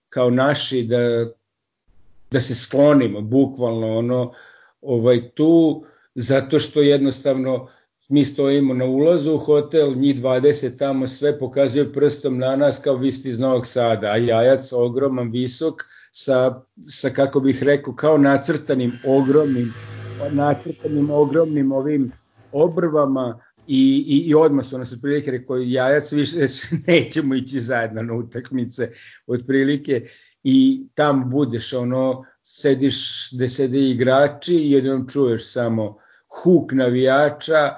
[0.09, 1.25] kao naši da
[2.31, 4.31] da se sklonimo bukvalno ono
[4.83, 5.83] ovaj tu
[6.15, 7.67] zato što jednostavno
[8.09, 12.95] mi stojimo na ulazu u hotel, njih 20 tamo sve pokazuju prstom na nas kao
[12.95, 15.73] vi ste iz Novog Sada, a jajac ogroman, visok,
[16.11, 19.73] sa, sa kako bih rekao, kao nacrtanim ogromnim,
[20.31, 22.11] nacrtanim ogromnim ovim
[22.51, 26.37] obrvama i, i, i odmah su nas otprilike rekao jajac više
[26.87, 28.89] nećemo ići zajedno na utakmice.
[29.27, 30.07] Otprilike
[30.43, 35.97] i tam budeš ono sediš gde sede igrači i jednom čuješ samo
[36.43, 37.75] huk navijača,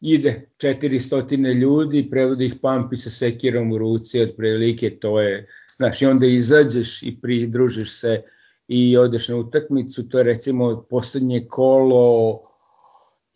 [0.00, 6.06] ide 400 ljudi, prevodi ih pampi sa sekirom u ruci, otprilike to je, znaš, i
[6.06, 8.22] onda izađeš i pridružiš se
[8.68, 12.40] i odeš na utakmicu, to je recimo poslednje kolo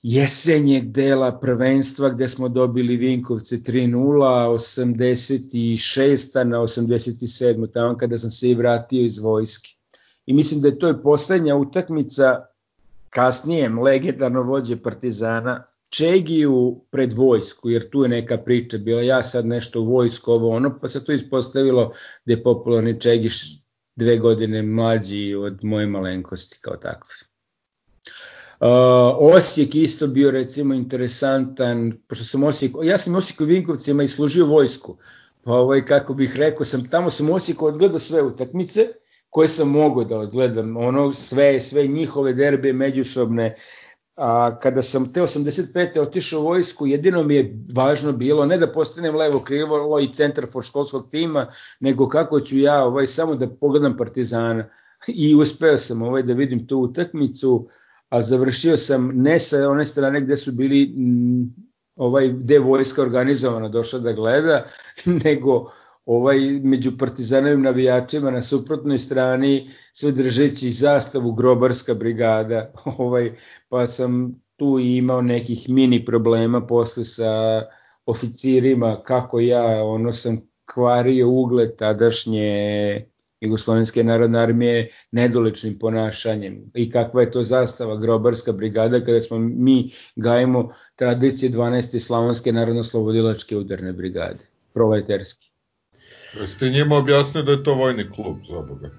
[0.03, 6.45] jesenjeg dela prvenstva gde smo dobili Vinkovce 3-0, 86.
[6.45, 7.73] na 87.
[7.73, 9.72] tamo kada sam se i vratio iz vojske
[10.27, 12.47] i mislim da je to je poslednja utakmica
[13.11, 19.47] kasnijem legendarno vođe Partizana Čegiju pred vojsku, jer tu je neka priča bila, ja sad
[19.47, 21.93] nešto vojsko, ovo ono, pa se to ispostavilo
[22.25, 23.63] da je popularni Čegiš
[23.97, 27.15] dve godine mlađi od moje malenkosti kao takve.
[28.61, 28.69] Uh,
[29.37, 34.47] Osijek isto bio recimo interesantan, pošto sam Osijek, ja sam Osijek u Vinkovcima i služio
[34.47, 34.97] vojsku,
[35.43, 38.89] pa ovaj, kako bih rekao, sam, tamo sam u Osijeku odgledao sve utakmice
[39.33, 43.55] koje sam mogao da odgledam, ono sve, sve njihove derbe međusobne,
[44.17, 46.01] a kada sam te 85.
[46.01, 50.47] otišao u vojsku, jedino mi je važno bilo ne da postanem levo krivo i centar
[50.53, 51.47] for školskog tima,
[51.81, 54.69] nego kako ću ja ovaj samo da pogledam Partizana.
[55.09, 57.67] I uspeo sam ovaj da vidim tu utakmicu,
[58.09, 60.95] a završio sam ne sa one strane gde su bili
[61.97, 64.65] ovaj gde vojska organizovana došla da gleda,
[65.25, 65.73] nego
[66.07, 73.31] ovaj među partizanovim navijačima na suprotnoj strani sve držeći zastavu grobarska brigada ovaj
[73.69, 77.63] pa sam tu imao nekih mini problema posle sa
[78.07, 80.41] oficirima kako ja ono sam
[80.75, 83.07] kvario ugled tadašnje
[83.43, 89.91] Jugoslovenske narodne armije nedoličnim ponašanjem i kakva je to zastava grobarska brigada kada smo mi
[90.17, 91.99] gajimo tradicije 12.
[91.99, 95.42] slavonske narodno-slobodilačke udarne brigade, proletarske.
[96.41, 98.91] Jeste njima objasnili da je to vojni klub, za Boga?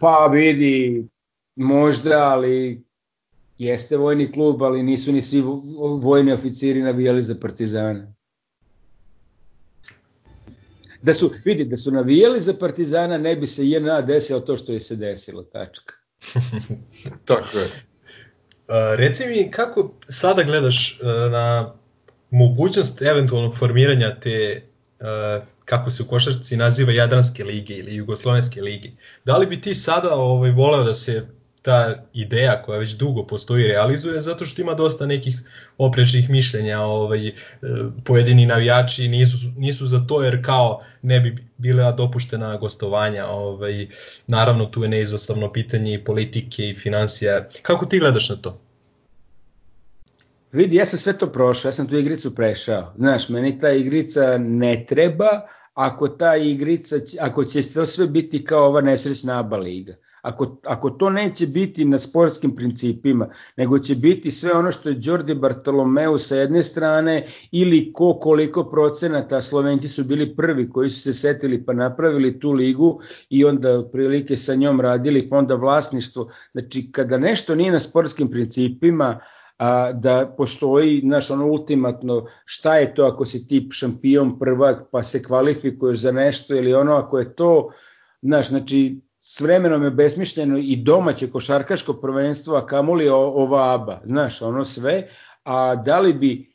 [0.00, 1.08] Pa vidi,
[1.56, 2.82] možda, ali
[3.58, 5.42] jeste vojni klub, ali nisu ni svi
[6.02, 8.12] vojni oficiri navijali za partizana.
[11.02, 14.72] Da su, vidi, da su navijali za partizana, ne bi se JNA desilo to što
[14.72, 15.94] je se desilo, tačka.
[17.24, 17.64] Tako je.
[17.64, 21.74] Uh, reci mi, kako sada gledaš uh, na
[22.30, 24.62] mogućnost eventualnog formiranja te
[25.64, 28.90] kako se u košarci naziva Jadranske lige ili Jugoslovenske lige.
[29.24, 31.26] Da li bi ti sada ovaj, voleo da se
[31.62, 35.42] ta ideja koja već dugo postoji realizuje zato što ima dosta nekih
[35.78, 37.32] oprečnih mišljenja ovaj, e,
[38.04, 43.86] pojedini navijači nisu, nisu za to jer kao ne bi bila dopuštena gostovanja ovaj,
[44.26, 48.60] naravno tu je neizostavno pitanje i politike i financija kako ti gledaš na to?
[50.52, 52.94] Vidi, ja sam sve to prošao, ja sam tu igricu prešao.
[52.96, 55.28] Znaš, meni ta igrica ne treba,
[55.74, 59.94] ako ta igrica, ako će to sve biti kao ova nesrećna ABA liga.
[60.22, 64.96] Ako, ako to neće biti na sportskim principima, nego će biti sve ono što je
[65.00, 71.00] Jordi Bartolomeu sa jedne strane ili ko koliko procenata, Slovenci su bili prvi koji su
[71.00, 76.30] se setili pa napravili tu ligu i onda prilike sa njom radili, pa onda vlasništvo.
[76.52, 79.20] Znači, kada nešto nije na sportskim principima,
[79.62, 85.02] a, da postoji naš ono ultimatno šta je to ako si tip šampion prvak pa
[85.02, 87.70] se kvalifikuješ za nešto ili ono ako je to
[88.22, 94.42] znaš znači s vremenom je besmišljeno i domaće košarkaško prvenstvo a kamoli ova aba znaš
[94.42, 95.08] ono sve
[95.44, 96.51] a da li bi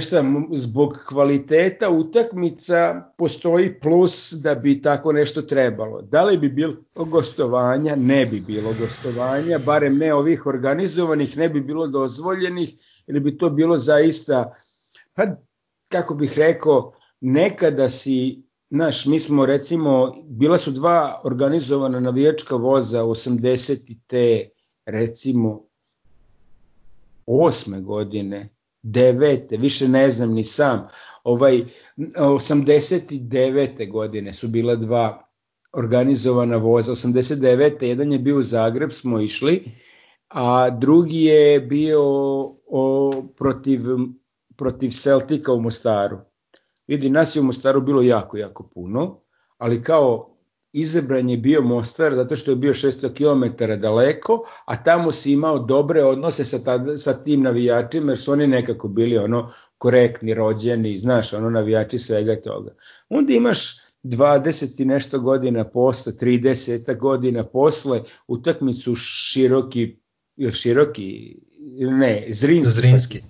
[0.00, 6.02] šta, zbog kvaliteta utakmica postoji plus da bi tako nešto trebalo.
[6.02, 7.96] Da li bi bilo gostovanja?
[7.96, 12.74] Ne bi bilo gostovanja, barem ne ovih organizovanih, ne bi bilo dozvoljenih,
[13.06, 14.52] ili bi to bilo zaista,
[15.14, 15.22] pa
[15.88, 23.02] kako bih rekao, nekada si Znaš, mi smo recimo, bila su dva organizovana navijačka voza
[23.02, 23.96] 80.
[24.06, 24.50] te
[24.86, 25.68] recimo
[27.26, 27.82] 8.
[27.82, 30.86] godine devete, više ne znam ni sam,
[31.24, 31.64] ovaj
[31.96, 33.90] 89.
[33.90, 35.28] godine su bila dva
[35.72, 37.84] organizovana voza, 89.
[37.84, 39.64] jedan je bio u Zagreb, smo išli,
[40.28, 42.00] a drugi je bio
[42.66, 43.80] o, protiv,
[44.56, 46.18] protiv Celtica u Mostaru.
[46.86, 49.20] Vidi, nas je u Mostaru bilo jako, jako puno,
[49.58, 50.37] ali kao
[50.72, 55.58] izabran je bio Mostar zato što je bio 600 km daleko, a tamo si imao
[55.58, 59.48] dobre odnose sa, ta, sa tim navijačima jer su oni nekako bili ono
[59.78, 62.74] korektni, rođeni, znaš, ono navijači svega toga.
[63.08, 69.98] Onda imaš 20 i nešto godina posle, 30 godina posle, utakmicu široki,
[70.50, 71.36] široki,
[71.78, 72.80] ne, Zrinski.
[72.80, 73.22] Zrinski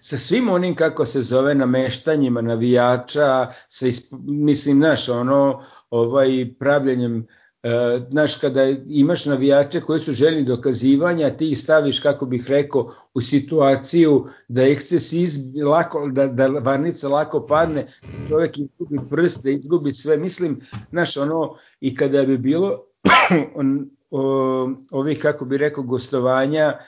[0.00, 3.86] sa svim onim kako se zove nameštanjima navijača, sa
[4.22, 7.26] mislim, znaš, ono, ovaj pravljenjem
[7.62, 12.90] e, znaš kada imaš navijače koji su željni dokazivanja ti ih staviš kako bih rekao
[13.14, 17.86] u situaciju da eksces iz, lako, da, da varnica lako padne
[18.28, 20.16] čovjek izgubi prst da izgubi sve.
[20.16, 20.60] Mislim
[20.90, 22.84] znaš ono i kada bi bilo
[23.54, 26.78] on, o, ovih kako bi rekao gostovanja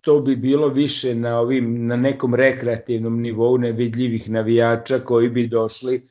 [0.00, 6.02] to bi bilo više na ovim na nekom rekreativnom nivou nevidljivih navijača koji bi došli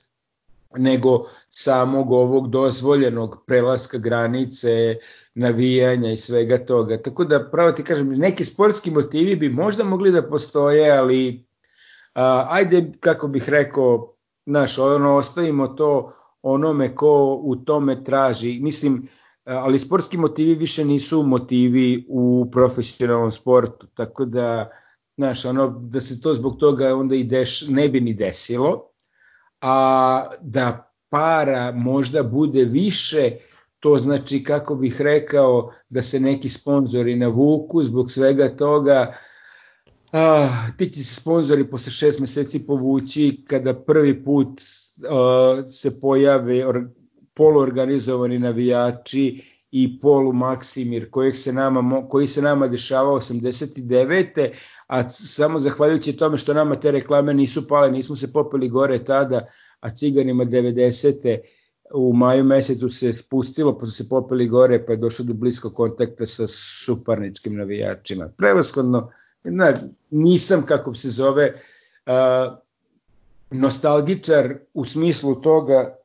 [0.78, 4.98] nego samog ovog dozvoljenog prelaska granice,
[5.36, 7.02] navijanja i svega toga.
[7.02, 11.46] Tako da, pravo ti kažem, neki sportski motivi bi možda mogli da postoje, ali
[12.16, 14.16] a, ajde, kako bih rekao,
[14.46, 16.12] znaš, ono, ostavimo to
[16.42, 18.60] onome ko u tome traži.
[18.60, 19.08] Mislim,
[19.46, 24.70] ali sportski motivi više nisu motivi u profesionalnom sportu, tako da,
[25.18, 28.93] znaš, ono, da se to zbog toga onda i deš, ne bi ni desilo,
[29.64, 33.32] a da para možda bude više,
[33.80, 39.14] to znači, kako bih rekao, da se neki sponzori navuku zbog svega toga,
[40.12, 44.62] a, ti će se sponzori posle šest meseci povući kada prvi put
[45.10, 46.88] a, se pojave or,
[47.34, 54.50] poluorganizovani navijači i polu Maksimir kojeg se nama, koji se nama dešavao 89.
[54.88, 59.48] a samo zahvaljujući tome što nama te reklame nisu pale, nismo se popeli gore tada,
[59.80, 61.38] a ciganima 90.
[61.94, 65.74] u maju mesecu se spustilo, pa su se popeli gore, pa je došlo do bliskog
[65.74, 66.48] kontakta sa
[66.86, 68.30] suparničkim navijačima.
[68.38, 69.12] Prevaskodno,
[69.44, 69.74] na,
[70.12, 71.54] nisam, kako se zove,
[72.06, 72.58] uh,
[73.52, 75.96] nostalgičar u smislu toga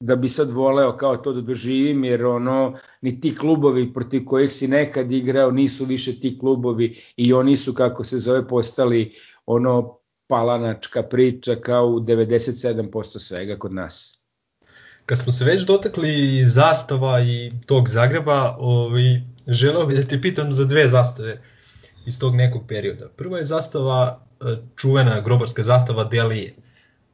[0.00, 4.52] da bi sad voleo kao to da doživim, jer ono, ni ti klubovi protiv kojih
[4.52, 9.12] si nekad igrao nisu više ti klubovi i oni su, kako se zove, postali
[9.46, 14.24] ono palanačka priča kao u 97% svega kod nas.
[15.06, 20.52] Kad smo se već dotakli zastava i tog Zagreba, ovaj, želeo bih da te pitam
[20.52, 21.42] za dve zastave
[22.06, 23.08] iz tog nekog perioda.
[23.08, 26.54] Prva je zastava, e, čuvena grobarska zastava Delije,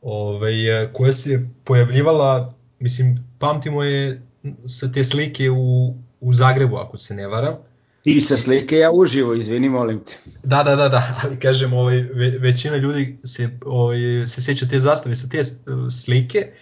[0.02, 4.22] ovaj, e, koja se pojavljivala, mislim, pamtimo je
[4.66, 7.56] sa te slike u, u Zagrebu, ako se ne varam,
[8.02, 10.16] Ti sa slike ja uživo, izvini, molim te.
[10.44, 11.96] Da, da, da, da, ali kažem, ovaj,
[12.38, 15.44] većina ljudi se, ovaj, se seća te zastave sa te e,
[15.90, 16.52] slike,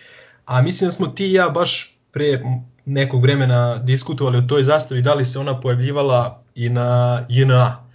[0.45, 2.43] a mislim da smo ti i ja baš pre
[2.85, 7.89] nekog vremena diskutovali o toj zastavi, da li se ona pojavljivala i na JNA.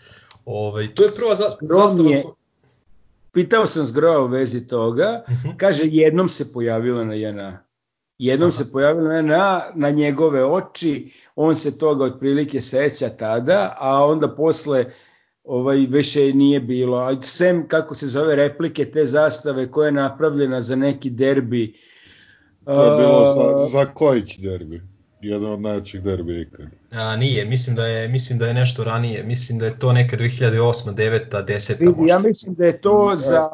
[0.46, 2.10] Ovaj, to je prva za, zastava...
[2.10, 2.26] Je,
[3.34, 5.48] pitao sam Zgroa u vezi toga, uh mhm.
[5.48, 5.58] -huh.
[5.58, 7.65] kaže jednom se pojavila na JNA.
[8.18, 8.58] Jednom Aha.
[8.58, 11.06] se pojavila na, na njegove oči,
[11.36, 14.86] on se toga otprilike seća tada, a onda posle
[15.44, 16.98] ovaj više nije bilo.
[16.98, 21.74] A sem kako se zove replike te zastave koja je napravljena za neki derbi.
[22.66, 26.66] To je bilo za, za Kojić derbi jedan od najvećih derbi ikad.
[26.92, 30.18] A, nije, mislim da je mislim da je nešto ranije, mislim da je to neka
[30.18, 32.14] 2008, 9, 10 Vidi, možda.
[32.14, 33.50] Ja mislim da je to za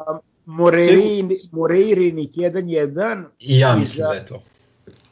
[0.46, 4.42] Moreirini, Moreirinih 1-1 i ja mislim da je to.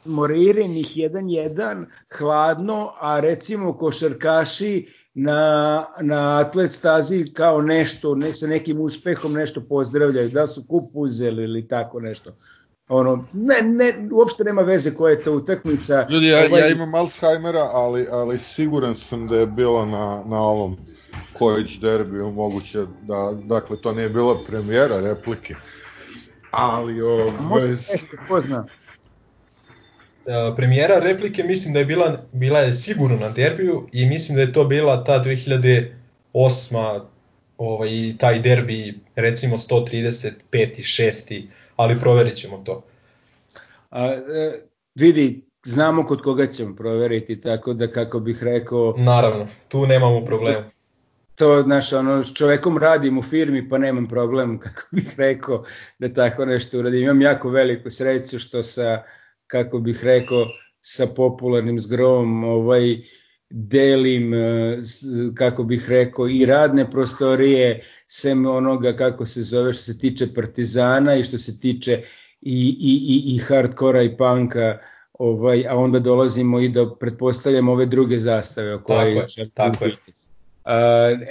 [0.05, 1.85] Moreirinih 1-1
[2.17, 9.61] hladno, a recimo košarkaši na, na atlet stazi kao nešto, ne sa nekim uspehom nešto
[9.61, 12.31] pozdravljaju, da su kup uzeli ili tako nešto.
[12.89, 16.07] Ono, ne, ne, uopšte nema veze koja je to utakmica.
[16.09, 16.61] Ljudi, ja, ovaj...
[16.61, 20.77] ja imam Alzheimera, ali, ali siguran sam da je bilo na, na ovom
[21.33, 25.55] Kojić derbiju moguće da, dakle, to nije bila premijera replike.
[26.51, 27.31] Ali, ovaj...
[27.39, 28.65] Može nešto, ko zna.
[30.25, 34.41] Uh, premijera replike mislim da je bila, bila je sigurno na derbiju i mislim da
[34.41, 35.23] je to bila ta
[36.33, 37.01] 2008
[37.57, 40.31] ovaj, taj derbi recimo 135.
[40.51, 42.83] 6 ali proverit ćemo to.
[43.89, 44.61] A, e,
[44.95, 48.93] vidi, znamo kod koga ćemo proveriti, tako da kako bih rekao...
[48.97, 50.69] Naravno, tu nemamo problema.
[51.35, 55.63] To, znaš, ono, s čovekom radim u firmi, pa nemam problem, kako bih rekao,
[55.99, 57.03] da tako nešto uradim.
[57.03, 59.03] Imam jako veliku sreću što sa,
[59.47, 60.45] kako bih rekao,
[60.81, 62.97] sa popularnim zgrom, ovaj,
[63.49, 64.79] delim, e,
[65.35, 71.15] kako bih rekao, i radne prostorije, sem onoga kako se zove što se tiče Partizana
[71.15, 71.91] i što se tiče
[72.41, 74.77] i, i, i, i hardkora i panka,
[75.13, 79.85] ovaj, a onda dolazimo i do, pretpostavljam, ove druge zastave o kojoj tako je, tako
[79.85, 79.97] je.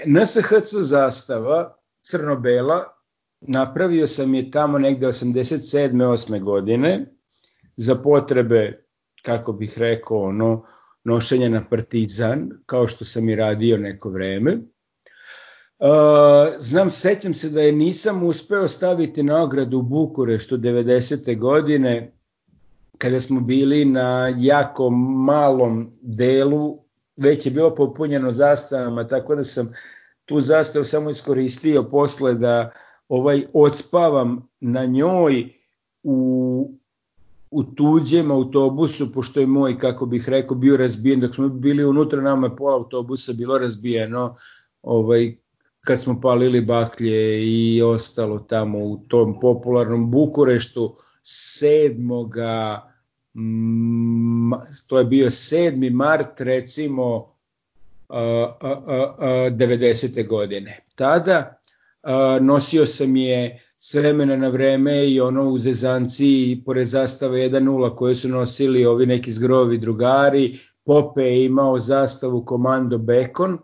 [0.06, 2.84] NSHC zastava, crno-bela,
[3.40, 5.92] napravio sam je tamo negde 87.
[5.92, 6.44] 8.
[6.44, 7.06] godine
[7.76, 8.86] za potrebe,
[9.22, 10.64] kako bih rekao, ono,
[11.04, 14.56] nošenja na partizan, kao što sam i radio neko vreme.
[15.78, 15.88] Uh,
[16.58, 21.38] znam, sećam se da je nisam uspeo staviti na ogradu u Bukureštu 90.
[21.38, 22.12] godine,
[22.98, 26.84] kada smo bili na jako malom delu,
[27.20, 29.72] već je bilo popunjeno zastavama, tako da sam
[30.24, 32.70] tu zastavu samo iskoristio posle da
[33.08, 35.48] ovaj odspavam na njoj
[36.02, 36.70] u
[37.50, 42.22] u tuđem autobusu, pošto je moj, kako bih rekao, bio razbijen, dok smo bili unutra,
[42.22, 44.34] nama je pola autobusa bilo razbijeno,
[44.82, 45.36] ovaj,
[45.80, 52.80] kad smo palili baklje i ostalo tamo u tom popularnom Bukureštu, 7.
[54.88, 55.92] to je bio 7.
[55.92, 57.34] mart recimo
[58.08, 60.28] 90.
[60.28, 60.80] godine.
[60.94, 61.60] Tada
[62.40, 68.14] nosio sam je s vremena na vreme i ono u Zezanci pored zastave 1-0 koje
[68.14, 73.58] su nosili ovi neki zgrovi drugari, Pope je imao zastavu komando Bekon,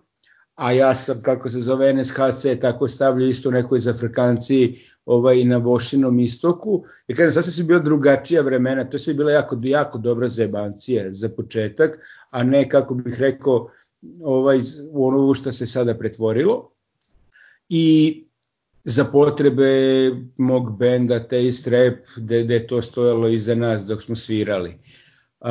[0.55, 4.75] a ja sam, kako se zove NSHC, tako stavljao isto nekoj za Afrikanci
[5.07, 6.85] ovaj, na Vošinom istoku.
[7.09, 11.13] I kažem, sasvim su bila drugačija vremena, to je sve bila jako, jako dobra zebancija
[11.13, 11.99] za početak,
[12.31, 13.71] a ne, kako bih rekao,
[14.23, 14.61] ovaj,
[14.93, 16.71] ono što se sada pretvorilo.
[17.69, 18.23] I
[18.85, 24.71] za potrebe mog benda Taste Rap, gde, gde to stojalo iza nas dok smo svirali.
[25.41, 25.49] Uh,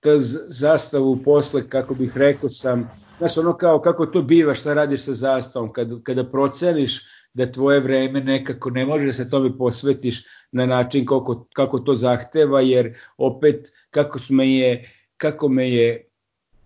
[0.00, 5.04] ta zastavu posle, kako bih rekao sam, znaš ono kao kako to biva, šta radiš
[5.04, 10.24] sa zastavom, kad, kada proceniš da tvoje vreme nekako ne može da se tome posvetiš
[10.52, 14.84] na način kako, kako to zahteva, jer opet kako me je,
[15.16, 16.08] kako me je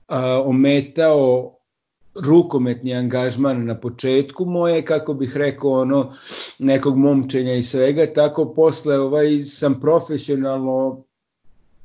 [0.08, 1.54] a, ometao
[2.24, 6.12] rukometni angažman na početku moje, kako bih rekao, ono,
[6.58, 11.04] nekog momčenja i svega, tako posle ovaj, sam profesionalno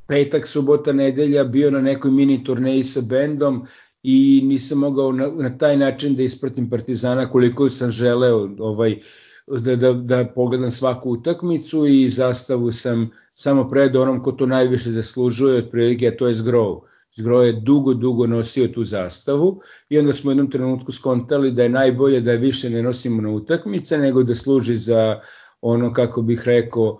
[0.07, 3.65] petak, subota, nedelja bio na nekoj mini turneji sa bendom
[4.03, 8.99] i nisam mogao na, na taj način da ispratim Partizana koliko sam želeo ovaj,
[9.47, 14.91] da, da, da pogledam svaku utakmicu i zastavu sam samo pred onom ko to najviše
[14.91, 16.81] zaslužuje, otprilike, a to je Zgrov.
[17.15, 21.63] Zgrov je dugo, dugo nosio tu zastavu i onda smo u jednom trenutku skontali da
[21.63, 25.19] je najbolje da je više ne nosimo na utakmice nego da služi za
[25.61, 26.99] ono, kako bih rekao,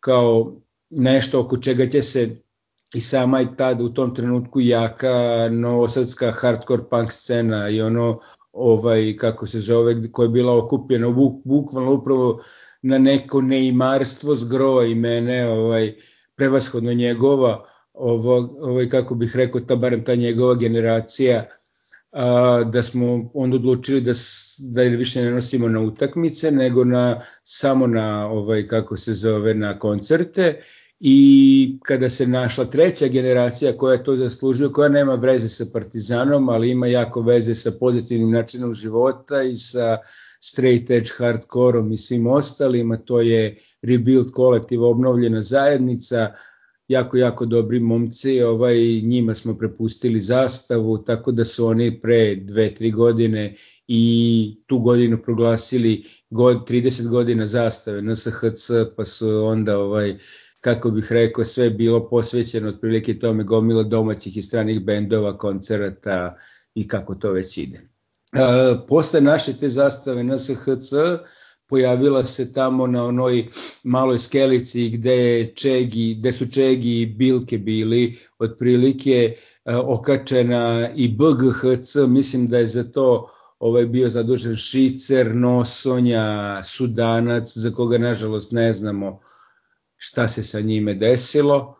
[0.00, 0.56] kao
[0.90, 2.45] nešto oko čega će se
[2.96, 8.18] i sama i tada u tom trenutku jaka novosadska hardcore punk scena i ono
[8.52, 12.40] ovaj kako se zove koja je bila okupljena buk, bukvalno upravo
[12.82, 15.94] na neko neimarstvo zgroa i mene ovaj
[16.36, 21.44] prevashodno njegova ovo, ovaj, kako bih rekao ta barem ta njegova generacija
[22.12, 24.12] a, da smo onda odlučili da
[24.58, 29.78] da više ne nosimo na utakmice nego na samo na ovaj kako se zove na
[29.78, 30.62] koncerte
[31.00, 36.70] i kada se našla treća generacija koja to zaslužuje, koja nema veze sa Partizanom, ali
[36.70, 39.98] ima jako veze sa pozitivnim načinom života i sa
[40.40, 46.32] straight edge hardcoreom i svim ostalima, to je Rebuild kolektiv, obnovljena zajednica,
[46.88, 52.74] jako, jako dobri momci, ovaj, njima smo prepustili zastavu, tako da su oni pre dve,
[52.74, 53.54] tri godine
[53.88, 60.16] i tu godinu proglasili god, 30 godina zastave NSHC, pa su onda ovaj,
[60.66, 66.36] kako bih rekao, sve bilo posvećeno otprilike tome gomila domaćih i stranih bendova, koncerata
[66.74, 67.76] i kako to već ide.
[67.76, 68.38] E,
[68.88, 70.92] posle naše te zastave NSHC
[71.68, 73.46] pojavila se tamo na onoj
[73.82, 81.96] maloj skelici gde, čegi, gde su Čegi i Bilke bili, otprilike e, okačena i BGHC,
[82.08, 88.72] mislim da je za to ovaj bio zadužen Šicer, Nosonja, Sudanac, za koga nažalost ne
[88.72, 89.20] znamo
[90.16, 91.76] šta se sa njime desilo.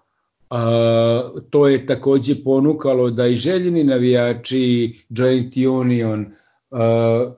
[0.51, 6.26] A, to je takođe ponukalo da i željeni navijači Joint Union
[6.70, 7.30] a,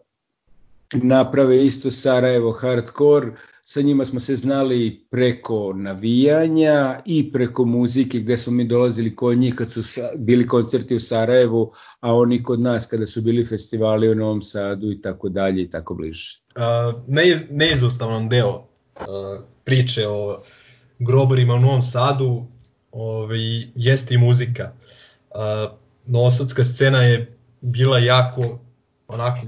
[0.93, 3.33] naprave isto Sarajevo hardcore,
[3.63, 9.39] sa njima smo se znali preko navijanja i preko muzike gde smo mi dolazili kod
[9.39, 9.83] njih kad su
[10.17, 14.93] bili koncerti u Sarajevu, a oni kod nas kada su bili festivali u Novom Sadu
[14.93, 16.41] i tako dalje i tako bliže.
[16.57, 18.65] Uh, neiz, neizostavan deo uh,
[19.65, 20.41] priče o
[20.99, 22.47] grobarima u Novom Sadu
[22.93, 23.41] ovaj,
[23.75, 24.73] jeste i muzika.
[25.31, 25.77] Uh,
[26.07, 28.59] novosadska scena je bila jako
[29.09, 29.41] onako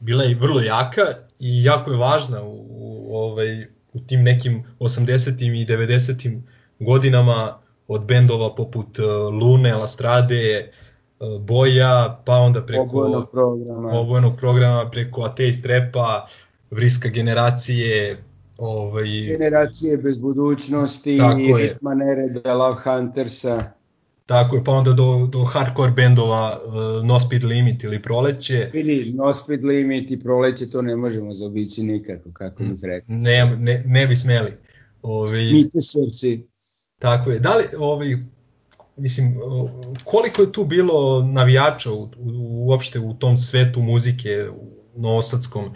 [0.00, 1.02] bila je vrlo jaka
[1.40, 5.62] i jako je važna u, u, ovaj, u tim nekim 80.
[5.62, 6.40] i 90.
[6.78, 8.98] godinama od bendova poput
[9.40, 10.70] Lune, Lastrade,
[11.40, 16.26] Boja, pa onda preko obojenog programa, obojenog programa preko Ateist Repa,
[16.70, 18.24] Vriska generacije,
[18.58, 19.08] ovaj...
[19.08, 21.18] generacije bez budućnosti,
[21.58, 23.78] Ritma Nereda, Love Huntersa.
[24.26, 28.70] Tako je, pa onda do, do hardcore bendova uh, No Speed Limit ili Proleće.
[28.72, 33.16] Vidi, No Speed Limit i Proleće to ne možemo zaobići nikako, kako bih rekao.
[33.16, 34.52] Ne, ne, ne bi smeli.
[35.02, 36.46] Ovi, Nite srci.
[36.98, 37.38] Tako je.
[37.38, 38.26] Da li, ovi,
[38.96, 39.40] mislim,
[40.04, 44.48] koliko je tu bilo navijača u, u, uopšte u tom svetu muzike,
[44.98, 45.74] Novosadskom.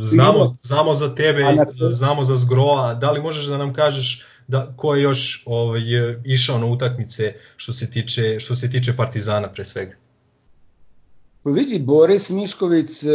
[0.00, 1.44] Znamo, znamo za tebe,
[1.90, 5.82] znamo za Zgroa, da li možeš da nam kažeš da ko je još ovaj
[6.24, 9.96] išao na utakmice što se tiče što se tiče Partizana pre svega?
[11.42, 13.08] Pa vidi Boris Mišković e,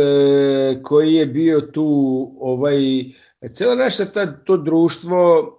[0.83, 1.87] koji je bio tu
[2.39, 2.77] ovaj
[3.53, 5.53] cela naša ta, to društvo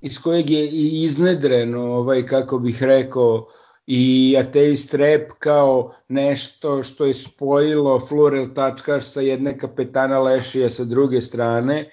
[0.00, 3.48] iz kojeg je i iznedreno, ovaj, kako bih rekao,
[3.86, 10.84] i ateist rap kao nešto što je spojilo Flurel Tačkar sa jedne kapetana Lešija sa
[10.84, 11.90] druge strane,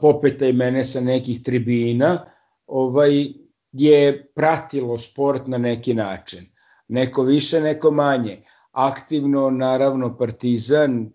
[0.00, 2.24] popeta i mene sa nekih tribina,
[2.66, 3.26] ovaj,
[3.72, 6.40] je pratilo sport na neki način.
[6.88, 8.42] Neko više, neko manje.
[8.72, 11.12] Aktivno, naravno, Partizan,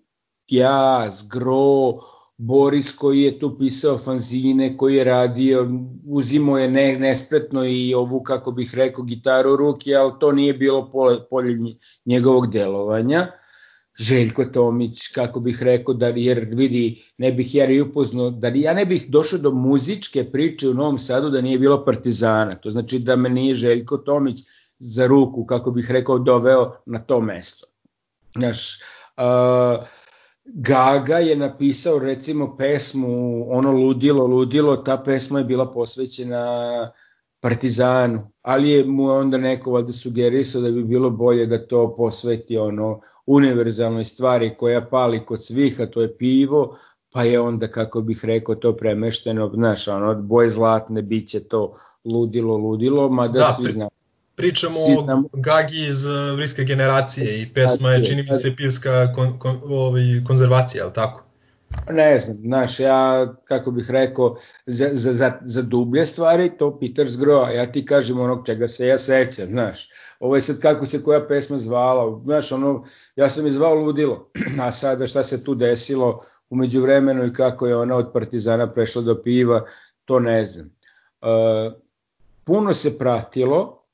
[0.48, 2.00] ja, Gro,
[2.38, 5.68] Boris koji je tu pisao fanzine, koji je radio,
[6.06, 10.54] uzimo je ne, nespretno i ovu, kako bih rekao, gitaru u ruki, ali to nije
[10.54, 10.92] bilo
[11.30, 11.58] polje
[12.06, 13.28] njegovog delovanja.
[14.00, 18.86] Željko Tomić, kako bih rekao, da, jer vidi, ne bih ja upoznao, da ja ne
[18.86, 23.16] bih došao do muzičke priče u Novom Sadu da nije bilo Partizana, to znači da
[23.16, 24.38] me nije Željko Tomić
[24.80, 27.68] za ruku, kako bih rekao, doveo na to mesto.
[28.38, 28.80] Znaš,
[29.18, 29.88] uh,
[30.46, 36.46] Gaga je napisao recimo pesmu ono ludilo ludilo ta pesma je bila posvećena
[37.40, 42.58] Partizanu ali je mu onda neko valjda sugerisao da bi bilo bolje da to posveti
[42.58, 46.78] ono univerzalnoj stvari koja pali kod svih a to je pivo
[47.14, 51.74] pa je onda kako bih rekao to premešteno znaš ono od boje zlatne biće to
[52.06, 53.90] ludilo ludilo mada da, svi znaju
[54.36, 54.76] Pričamo
[55.34, 56.06] o Gagi iz
[56.36, 60.94] vriske uh, generacije i pesma je, čini mi se, pivska kon, kon, ovaj, konzervacija, ali
[60.94, 61.26] tako?
[61.90, 67.08] Ne znam, znaš, ja, kako bih rekao, za, za, za, za dublje stvari, to Peter
[67.08, 71.04] Zgroa, ja ti kažem onog čega se ja sećam, znaš, ovo je sad kako se
[71.04, 74.32] koja pesma zvala, znaš, ono, ja sam je zvao Ludilo,
[74.62, 79.02] a sada šta se tu desilo umeđu vremenu i kako je ona od Partizana prešla
[79.02, 79.66] do piva,
[80.06, 80.70] to ne znam.
[81.22, 81.74] Uh,
[82.44, 83.85] puno se pratilo,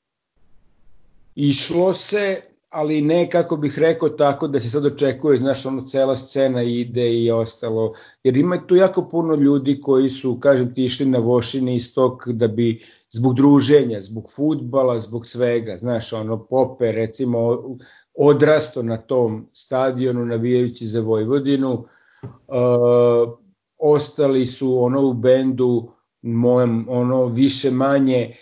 [1.34, 6.16] išlo se, ali ne kako bih rekao tako da se sad očekuje, znaš, ono cela
[6.16, 7.92] scena ide i ostalo,
[8.24, 12.48] jer ima tu jako puno ljudi koji su, kažem ti, išli na vošine istok da
[12.48, 12.80] bi
[13.10, 17.62] zbog druženja, zbog futbala, zbog svega, znaš, ono, Pope, recimo,
[18.18, 21.84] odrasto na tom stadionu navijajući za Vojvodinu,
[22.22, 23.38] uh,
[23.78, 28.34] ostali su ono u bendu mojem, ono, više manje,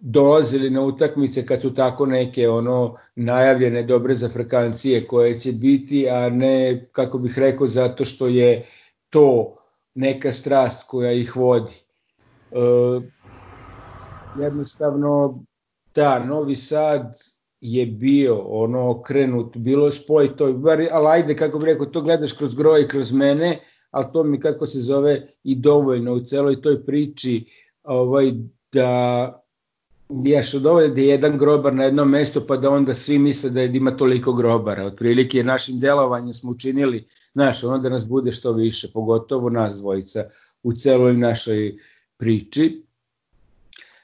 [0.00, 6.30] dolazili na utakmice kad su tako neke ono najavljene dobre zafrkancije koje će biti, a
[6.30, 8.62] ne, kako bih rekao, zato što je
[9.10, 9.54] to
[9.94, 11.72] neka strast koja ih vodi.
[12.50, 13.02] Uh,
[14.40, 15.44] jednostavno,
[15.94, 17.16] da, Novi Sad
[17.60, 22.32] je bio ono okrenut, bilo spoj to, bar, ali ajde, kako bih rekao, to gledaš
[22.32, 23.58] kroz groj, kroz mene,
[23.90, 27.44] ali to mi kako se zove i dovoljno u celoj toj priči
[27.82, 28.32] ovaj,
[28.72, 29.42] da
[30.24, 33.50] ješ od ovo da je jedan grobar na jednom mestu pa da onda svi misle
[33.50, 34.84] da, da ima toliko grobara.
[34.84, 40.24] Otprilike našim delovanjem smo učinili, znaš, ono da nas bude što više, pogotovo nas dvojica
[40.62, 41.76] u celoj našoj
[42.16, 42.82] priči.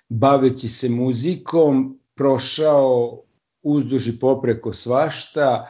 [0.09, 3.23] Baveći se muzikom, prošao
[3.63, 5.67] uzduž i popreko svašta,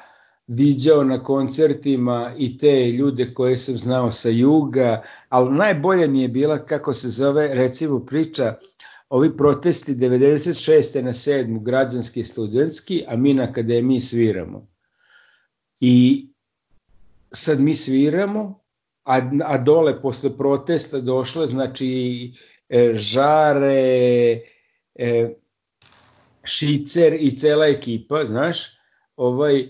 [0.47, 6.29] viđao na koncertima i te ljude koje sam znao sa juga, ali najbolje mi je
[6.29, 8.55] bila kako se zove recimo priča
[9.09, 11.03] ovi protesti 96.
[11.03, 11.63] na 7.
[11.63, 14.69] građanski studentski, a mi na akademiji sviramo.
[15.81, 16.27] I
[17.33, 18.61] sad mi sviramo,
[19.05, 22.33] a, a dole posle protesta došle, znači,
[22.69, 24.41] e, žare,
[24.95, 25.35] e,
[26.45, 28.59] šicer i cela ekipa, znaš,
[29.17, 29.67] ovaj, e,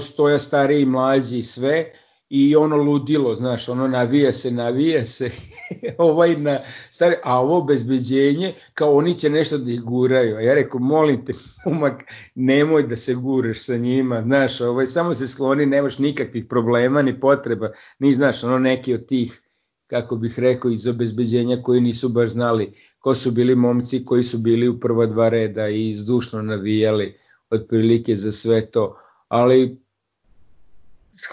[0.00, 1.92] stoja stariji i mlađi i sve,
[2.28, 5.30] i ono ludilo, znaš, ono navija se, navija se,
[5.98, 6.58] ovaj na
[6.94, 10.36] stari, a ovo bezbeđenje, kao oni će nešto da ih guraju.
[10.36, 11.32] A ja rekao, molim te,
[11.72, 12.02] umak,
[12.34, 17.20] nemoj da se guraš sa njima, znaš, ovaj, samo se skloni, nemaš nikakvih problema ni
[17.20, 19.42] potreba, ni znaš, ono neki od tih,
[19.86, 24.38] kako bih rekao, iz obezbeđenja koji nisu baš znali ko su bili momci koji su
[24.38, 27.16] bili u prva dva reda i izdušno navijali
[27.50, 28.98] otprilike za sve to.
[29.28, 29.80] Ali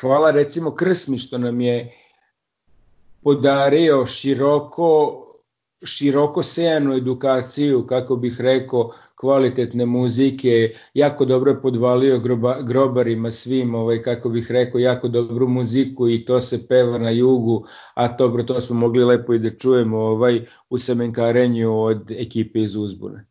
[0.01, 1.93] hvala recimo Krsmi što nam je
[3.23, 5.17] podario široko
[5.83, 13.75] široko sejanu edukaciju, kako bih rekao, kvalitetne muzike, jako dobro je podvalio groba, grobarima svim,
[13.75, 18.43] ovaj, kako bih rekao, jako dobru muziku i to se peva na jugu, a dobro,
[18.43, 23.25] to smo mogli lepo i da čujemo ovaj, u semenkarenju od ekipe iz Uzbune.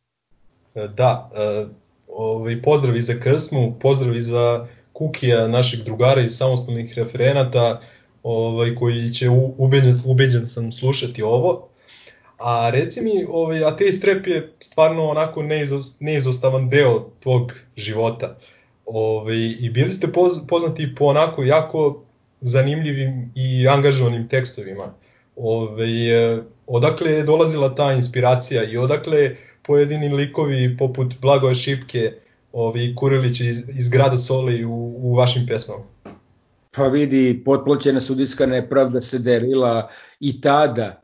[0.74, 1.66] Da, e,
[2.08, 7.80] ovaj, pozdrav i za Krsmu, pozdrav i za Kukija, našeg drugara iz samostalnih referenata,
[8.22, 9.28] ovaj, koji će
[9.58, 11.69] ubeđen, ubeđen sam slušati ovo.
[12.40, 15.42] A reci mi, ovaj, Ateist Rap je stvarno onako
[16.00, 18.36] neizostavan deo tvog života.
[18.86, 20.08] Ovaj, I bili ste
[20.48, 22.04] poznati po onako jako
[22.40, 24.94] zanimljivim i angažovanim tekstovima.
[25.36, 25.86] Ove,
[26.66, 32.12] odakle je dolazila ta inspiracija i odakle pojedini likovi poput Blagoje Šipke
[32.52, 35.84] ovi Kurilić iz, iz grada Soli u, u vašim pesmama?
[36.70, 39.88] Pa vidi, potplaćena sudijska nepravda se delila
[40.20, 41.02] i tada,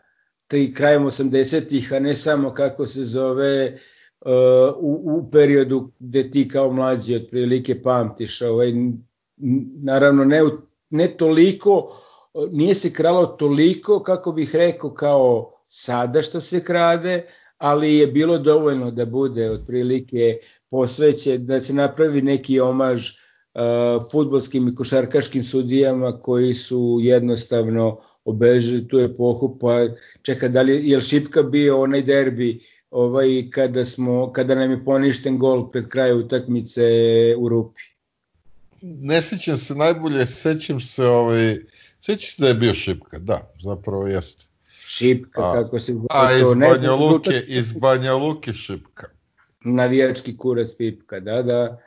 [0.49, 3.79] te krajem 80-ih, a ne samo kako se zove
[4.21, 4.31] uh,
[4.79, 8.73] u, u periodu gde ti kao mlađi otprilike pamtiš, ovaj,
[9.83, 10.41] naravno ne,
[10.91, 11.97] ne toliko,
[12.51, 17.23] nije se kralo toliko, kako bih rekao, kao sada što se krade,
[17.59, 20.39] ali je bilo dovoljno da bude otprilike
[20.71, 23.11] posveće, da se napravi neki omaž
[24.13, 29.87] futbolskim i košarkaškim sudijama koji su jednostavno obežili tu epohu, pa
[30.23, 35.39] čeka da li je Šipka bio onaj derbi ovaj, kada, smo, kada nam je poništen
[35.39, 36.83] gol pred kraj utakmice
[37.39, 37.83] u Rupi.
[38.83, 41.57] Ne sećam se najbolje, sećam se ovaj,
[42.01, 44.47] sećam se da je bio Šipka, da, zapravo jeste.
[44.99, 46.07] Šipka, a, kako se zove.
[46.11, 49.07] A iz Banja Luke, iz Banja Luke Šipka.
[49.65, 51.86] Navijački kurac Pipka, da, da.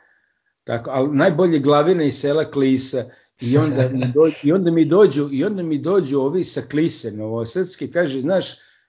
[0.64, 3.04] Tako, ali najbolje glavina iz sela Klisa.
[3.40, 7.10] I onda mi dođu, i onda mi dođu, i onda mi dođu ovi sa Klise,
[7.10, 8.46] Novosrpski, kaže, znaš,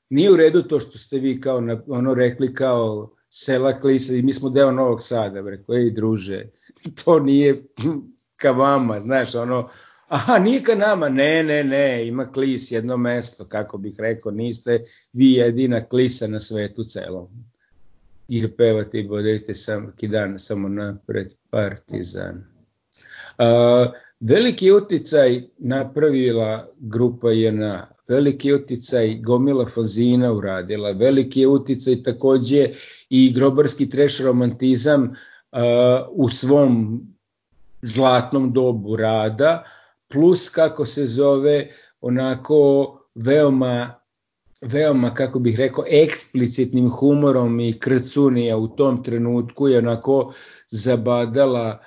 [0.09, 4.21] nije u redu to što ste vi kao na, ono rekli kao sela Klisa i
[4.21, 6.49] mi smo deo Novog Sada, rekao, ej druže,
[7.03, 7.55] to nije
[8.35, 9.69] ka vama, znaš, ono,
[10.07, 14.79] aha, nije ka nama, ne, ne, ne, ima klis jedno mesto, kako bih rekao, niste
[15.13, 17.50] vi jedina klisa na svetu celom.
[18.31, 22.43] I pevate i bodete sam kidan samo napred partizan.
[23.37, 32.69] A, veliki uticaj napravila grupa JNA, veliki uticaj Gomila Fazina uradila, veliki je uticaj takođe
[33.09, 35.11] i grobarski treš romantizam
[35.51, 37.01] a, u svom
[37.81, 39.63] zlatnom dobu rada,
[40.07, 41.67] plus kako se zove
[42.01, 42.61] onako
[43.15, 44.00] veoma
[44.61, 50.33] veoma, kako bih rekao, eksplicitnim humorom i krcunija u tom trenutku je onako
[50.67, 51.79] zabadala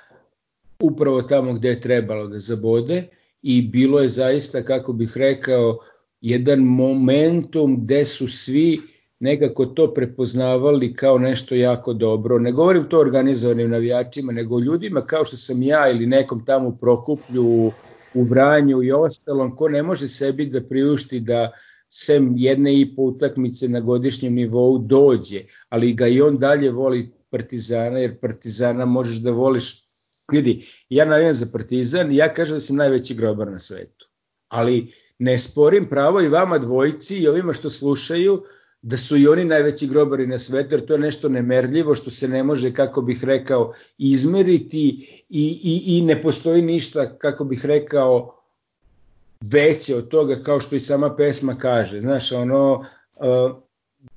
[0.81, 3.03] upravo tamo gde je trebalo da zabode
[3.43, 5.79] i bilo je zaista, kako bih rekao,
[6.21, 8.81] jedan momentum gde su svi
[9.21, 12.39] nekako to prepoznavali kao nešto jako dobro.
[12.39, 17.73] Ne govorim to organizovanim navijačima, nego ljudima kao što sam ja ili nekom tamo Prokuplju,
[18.15, 21.53] u Vranju i ostalom, ko ne može sebi da priušti da
[21.97, 27.11] sem jedne i po utakmice na godišnjem nivou dođe, ali ga i on dalje voli
[27.31, 29.85] Partizana, jer Partizana možeš da voliš,
[30.33, 34.09] vidi, ja navijam za Partizan ja kažem da sam najveći grobar na svetu,
[34.49, 34.87] ali
[35.19, 38.43] ne sporim pravo i vama dvojici i ovima što slušaju,
[38.83, 42.29] da su i oni najveći grobari na svetu, jer to je nešto nemerljivo što se
[42.29, 44.89] ne može, kako bih rekao, izmeriti
[45.29, 48.44] i, i, i ne postoji ništa, kako bih rekao,
[49.53, 52.01] veće od toga kao što i sama pesma kaže.
[52.01, 52.85] Znaš, ono,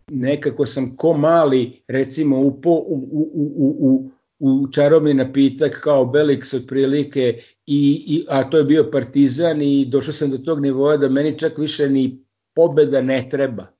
[0.07, 6.55] nekako sam ko mali, recimo, upo u, u, u, u, u čarobni napitak kao Belix
[6.55, 11.09] otprilike, i, i, a to je bio partizan i došao sam do tog nivoa da
[11.09, 12.25] meni čak više ni
[12.55, 13.77] pobeda ne treba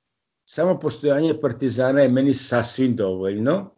[0.48, 3.74] samo postojanje Partizana je meni sasvim dovoljno.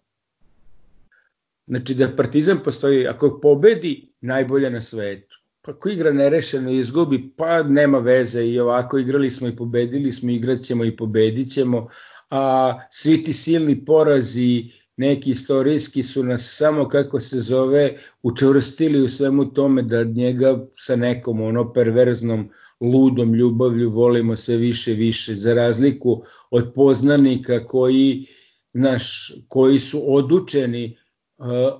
[1.66, 5.39] Znači da Partizan postoji, ako pobedi, najbolje na svetu.
[5.70, 10.60] Ako igra nerešeno izgubi, pa nema veze i ovako igrali smo i pobedili smo, igrat
[10.60, 11.88] ćemo i pobedit ćemo,
[12.30, 19.08] a svi ti silni porazi, neki istorijski su nas samo kako se zove učvrstili u
[19.08, 22.48] svemu tome da njega sa nekom ono perverznom
[22.80, 28.26] ludom ljubavlju volimo sve više više za razliku od poznanika koji
[28.72, 30.96] naš koji su odučeni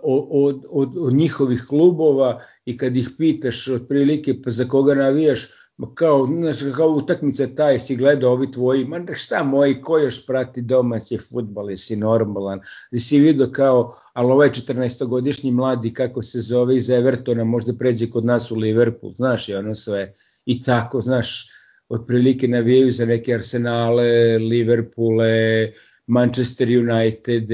[0.02, 5.48] od, od, od njihovih klubova i kad ih pitaš otprilike pa za koga navijaš
[5.94, 10.62] kao, znaš, kao utakmica taj si gledao ovi tvoji, ma šta moji, ko još prati
[10.62, 12.60] domaće futbole, si normalan,
[12.92, 18.10] da si vidio kao, ali ovaj 14-godišnji mladi, kako se zove iz Evertona, možda pređe
[18.10, 20.12] kod nas u Liverpool, znaš, i ono sve,
[20.46, 21.48] i tako, znaš,
[21.88, 25.72] otprilike navijaju za neke Arsenale, Liverpoole,
[26.06, 27.50] Manchester United,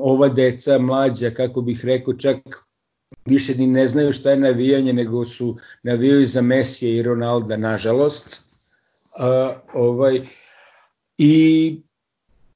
[0.00, 2.36] ova deca mlađa, kako bih rekao, čak
[3.26, 8.40] više ni ne znaju šta je navijanje, nego su navijaju za Mesija i Ronalda, nažalost.
[9.18, 10.22] Uh, ovaj,
[11.18, 11.76] i,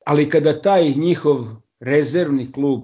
[0.04, 1.38] ali kada taj njihov
[1.80, 2.82] rezervni klub,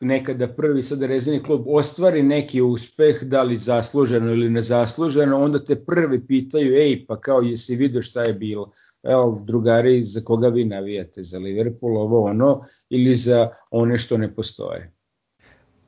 [0.00, 5.84] nekada prvi, sada rezervni klub, ostvari neki uspeh, da li zasluženo ili nezasluženo, onda te
[5.84, 8.70] prvi pitaju, ej, pa kao jesi vidio šta je bilo?
[9.02, 11.22] Evo, drugari, za koga vi navijate?
[11.22, 14.92] Za Liverpool, ovo ono, ili za one što ne postoje?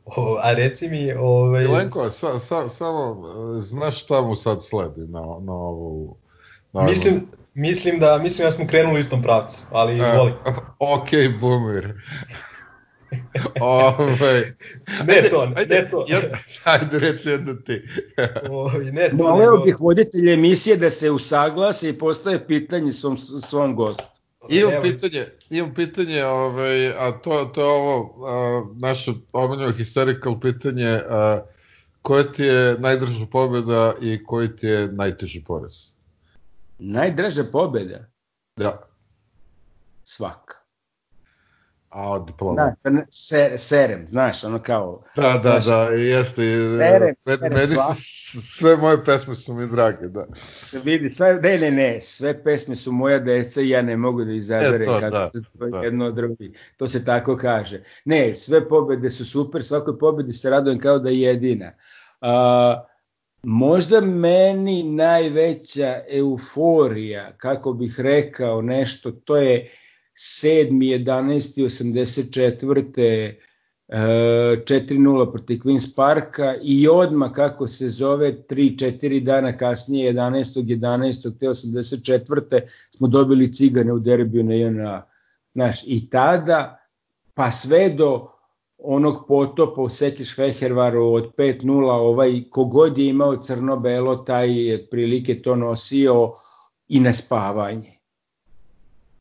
[0.04, 1.12] O, a reci mi...
[1.12, 1.64] Ovaj...
[1.64, 3.26] Milenko, sa, sa, samo,
[3.60, 6.16] znaš šta mu sad sledi na, na ovu...
[6.72, 7.20] Na Mislim,
[7.54, 10.32] Mislim da, mislim da smo krenuli u istom pravcu, ali izvoli.
[10.46, 11.08] Uh, ok,
[11.40, 11.94] boomer.
[13.60, 14.56] Ove,
[15.06, 16.06] ne to, ne ajde, to.
[16.08, 16.20] Ja,
[16.64, 17.82] ajde, reci jedno ti.
[18.50, 19.16] o, ne to.
[19.16, 24.04] Moleo bih voditelje emisije da se usaglase i postaje pitanje svom, svom gostu.
[24.48, 31.00] Imam pitanje, imam pitanje, ovaj, a to, to je ovo a, naše omenjeno historical pitanje,
[31.08, 31.42] a,
[32.02, 35.72] koja ti je najdrža pobjeda i koji ti je najteži poraz?
[36.78, 37.98] Najdraža pobjeda?
[38.56, 38.88] Da.
[40.04, 40.61] Svaka.
[41.92, 42.74] A diploma.
[42.84, 45.02] Da, ser, serem, znaš, ono kao...
[45.16, 46.68] Da, da, znaš, da, jeste.
[46.68, 47.94] Serem, serem, meni sva.
[48.56, 50.26] sve moje pesme su mi drage, da.
[50.84, 54.32] Vidi, sve, ne, ne, ne, sve pesme su moja deca i ja ne mogu da
[54.32, 55.78] izaberem e, to, kad da, to da.
[55.78, 56.52] jedno od drugi.
[56.76, 57.80] To se tako kaže.
[58.04, 61.72] Ne, sve pobede su super, svakoj pobedi se radujem kao da je jedina.
[62.20, 62.84] A,
[63.42, 69.70] možda meni najveća euforija, kako bih rekao nešto, to je
[70.14, 70.82] 7.
[70.82, 71.62] 11.
[71.62, 73.34] 84.
[73.88, 80.62] 4-0 protiv Queen's Parka i odma kako se zove 3-4 dana kasnije 11.
[80.62, 81.38] 11.
[81.38, 82.60] te 84.
[82.96, 85.06] smo dobili cigane u derbiju na JNA.
[85.54, 86.78] Znaš, i tada
[87.34, 88.28] pa sve do
[88.78, 95.42] onog potopa u Sekiš Fehervaru od 5-0, ovaj, kogod je imao crno-belo, taj je otprilike
[95.42, 96.32] to nosio
[96.88, 98.01] i na spavanje.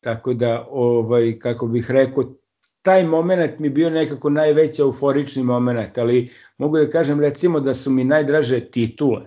[0.02, 2.34] Tako da, ovaj, kako bih rekao,
[2.82, 7.90] taj moment mi bio nekako najveći euforični moment, ali mogu da kažem recimo da su
[7.90, 9.26] mi najdraže titule.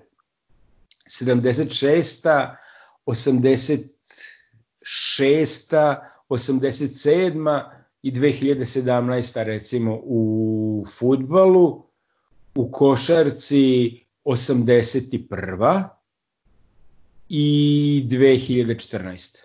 [1.10, 2.48] 76.
[3.06, 5.96] 86.
[6.30, 7.62] 87.
[8.02, 9.44] i 2017.
[9.44, 11.84] recimo u futbalu,
[12.56, 13.92] u košarci
[14.26, 15.84] 81.
[17.30, 19.45] i 2014.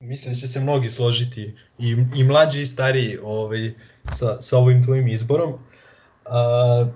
[0.00, 3.74] Mislim da će se mnogi složiti, i, i mlađi i stariji ovaj,
[4.12, 5.54] sa, sa ovim tvojim izborom.
[6.24, 6.86] A,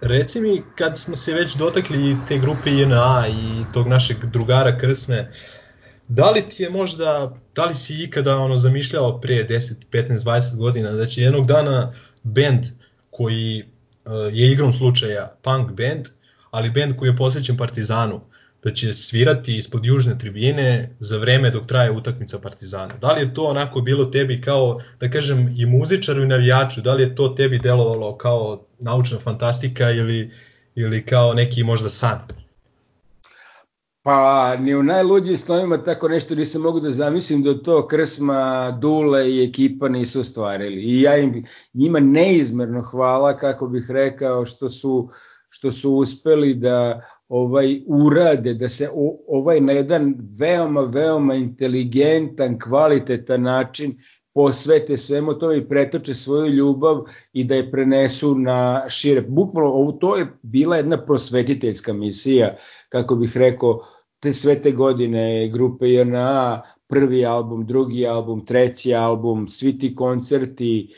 [0.00, 5.30] reci mi, kad smo se već dotakli te grupe INA i tog našeg drugara Krsme,
[6.08, 10.56] da li ti je možda, da li si ikada ono zamišljao pre 10, 15, 20
[10.56, 11.92] godina da će jednog dana
[12.22, 12.64] band
[13.10, 13.64] koji
[14.04, 16.08] uh, je igrom slučaja punk band,
[16.50, 18.20] ali band koji je posvećen Partizanu,
[18.64, 22.94] da će svirati ispod južne tribine za vreme dok traje utakmica Partizana.
[23.00, 26.94] Da li je to onako bilo tebi kao, da kažem, i muzičaru i navijaču, da
[26.94, 30.30] li je to tebi delovalo kao naučna fantastika ili,
[30.74, 32.18] ili kao neki možda san?
[34.02, 39.30] Pa ni u najluđim snovima tako nešto nisam mogu da zamislim da to Krsma, Dule
[39.30, 40.82] i ekipa nisu stvarili.
[40.82, 41.44] I ja im
[41.74, 45.08] njima neizmerno hvala, kako bih rekao, što su
[45.48, 47.00] što su uspeli da
[47.34, 48.88] ovaj urade da se
[49.28, 53.92] ovaj na jedan veoma veoma inteligentan, kvalitetan način
[54.34, 57.00] posvete svemu to i pretoče svoju ljubav
[57.32, 59.20] i da je prenesu na šire.
[59.20, 62.54] Bukvalno ovo to je bila jedna prosvetiteljska misija,
[62.88, 63.80] kako bih rekao,
[64.20, 70.88] te sve te godine grupe JNA, prvi album, drugi album, treći album, svi ti koncerti,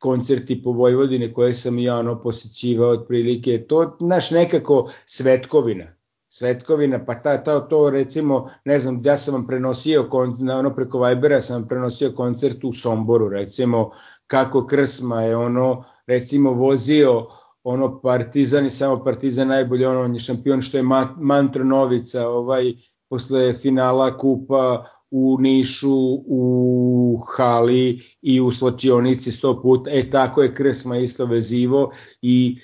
[0.00, 5.86] koncerti po Vojvodine koje sam ja ono posećivao otprilike, to naš nekako svetkovina,
[6.28, 11.02] svetkovina, pa ta, ta, to recimo, ne znam, ja sam vam prenosio, na ono preko
[11.02, 13.90] Vibera sam vam prenosio koncert u Somboru, recimo,
[14.26, 17.26] kako Krsma je ono, recimo, vozio
[17.64, 20.84] ono Partizan i samo Partizan najbolje, ono on je šampion što je
[21.16, 22.72] Mantro Novica, ovaj,
[23.08, 30.54] posle finala kupa u Nišu, u Hali i u Slačionici sto puta, e tako je
[30.54, 31.90] Krsma isto vezivo
[32.22, 32.58] i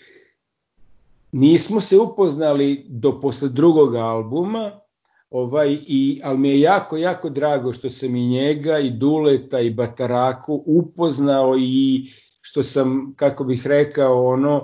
[1.32, 4.70] nismo se upoznali do posle drugog albuma,
[5.30, 9.70] ovaj, i, ali mi je jako, jako drago što sam i njega i Duleta i
[9.70, 12.06] Bataraku upoznao i
[12.40, 14.56] što sam, kako bih rekao, ono,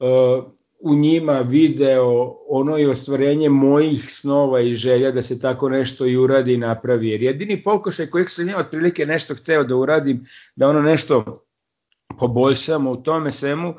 [0.00, 0.44] uh,
[0.80, 6.16] u njima video ono i ostvarenje mojih snova i želja da se tako nešto i
[6.16, 7.08] uradi i napravi.
[7.08, 10.24] Jer jedini pokušaj kojeg sam ja otprilike nešto hteo da uradim,
[10.56, 11.46] da ono nešto
[12.18, 13.74] poboljšamo u tome svemu,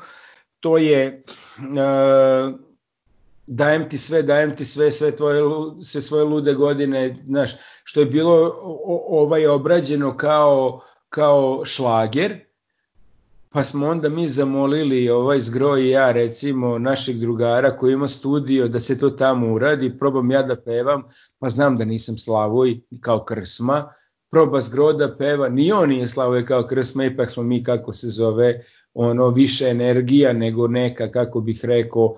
[0.60, 1.22] to je
[1.58, 2.54] uh,
[3.46, 5.42] dajem ti sve, dajem ti sve, sve, tvoje,
[5.82, 7.50] sve svoje lude godine, znaš,
[7.84, 8.54] što je bilo
[9.08, 12.47] ovaj obrađeno kao, kao šlager,
[13.50, 18.68] pa smo onda mi zamolili ovaj Zgro i ja recimo našeg drugara koji ima studio
[18.68, 21.02] da se to tamo uradi, probam ja da pevam,
[21.38, 23.92] pa znam da nisam Slavoj kao Krsma,
[24.30, 28.08] proba Zgro da peva, ni on nije Slavoj kao Krsma, ipak smo mi kako se
[28.08, 28.60] zove,
[28.94, 32.16] ono više energija nego neka, kako bih rekao,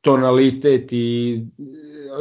[0.00, 1.40] tonalitet i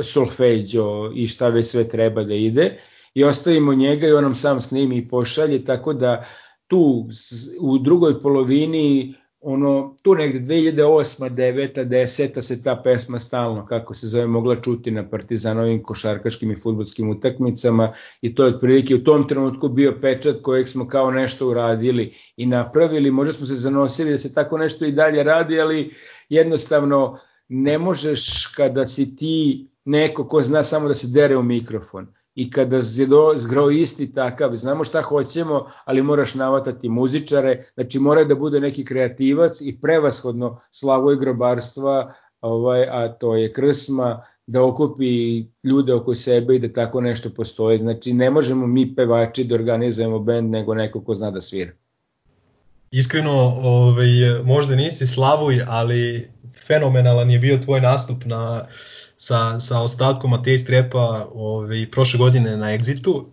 [0.04, 2.72] solfeđo i šta već sve treba da ide.
[3.14, 6.26] I ostavimo njega i on nam sam snimi i pošalje, tako da
[6.68, 7.08] tu
[7.62, 9.16] u drugoj polovini
[9.48, 11.30] ono, tu negde 2008.
[11.30, 11.86] 9.
[11.86, 12.42] 10.
[12.42, 17.94] se ta pesma stalno, kako se zove, mogla čuti na partizanovim košarkaškim i futbolskim utakmicama
[18.22, 22.46] i to je otprilike u tom trenutku bio pečat kojeg smo kao nešto uradili i
[22.46, 25.92] napravili, možda smo se zanosili da se tako nešto i dalje radi, ali
[26.30, 32.08] jednostavno ne možeš kada si ti neko ko zna samo da se dere u mikrofon
[32.36, 32.82] i kada
[33.36, 38.86] zgrao isti takav, znamo šta hoćemo, ali moraš navatati muzičare, znači mora da bude neki
[38.86, 40.58] kreativac i prevashodno
[41.14, 47.02] i grobarstva, ovaj, a to je krsma, da okupi ljude oko sebe i da tako
[47.02, 47.78] nešto postoje.
[47.78, 51.72] Znači ne možemo mi pevači da organizujemo bend nego neko ko zna da svira.
[52.92, 54.08] Iskreno, ovaj,
[54.44, 56.32] možda nisi Slavuj, ali
[56.68, 58.68] fenomenalan je bio tvoj nastup na
[59.26, 63.26] sa, sa ostatkom Matej Strepa ovaj, prošle godine na Exitu.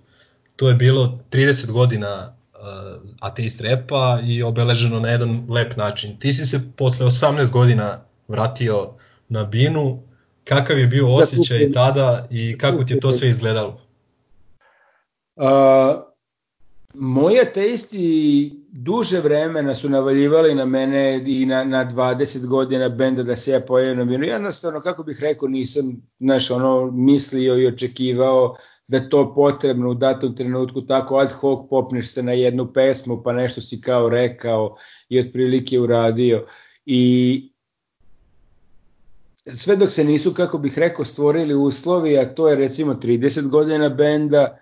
[0.57, 2.61] To je bilo 30 godina uh,
[3.20, 6.16] Atej Strepa i obeleženo na jedan lep način.
[6.18, 8.95] Ti si se posle 18 godina vratio
[9.28, 10.03] na Binu.
[10.45, 13.80] Kakav je bio osjećaj tada i kako ti je to sve izgledalo?
[15.36, 15.45] Uh,
[16.95, 23.37] Moji ateisti duže vremena su navaljivali na mene i na, na 20 godina benda da
[23.37, 24.25] se ja pojavim na minu.
[24.25, 25.85] Jednostavno, kako bih rekao, nisam
[26.20, 28.57] znaš, ono, mislio i očekivao
[28.89, 33.33] da to potrebno u datom trenutku tako ad hoc popneš se na jednu pesmu pa
[33.33, 34.77] nešto si kao rekao
[35.09, 36.47] i otprilike uradio.
[36.87, 37.53] I
[39.47, 43.89] sve dok se nisu, kako bih rekao, stvorili uslovi, a to je recimo 30 godina
[43.89, 44.59] benda,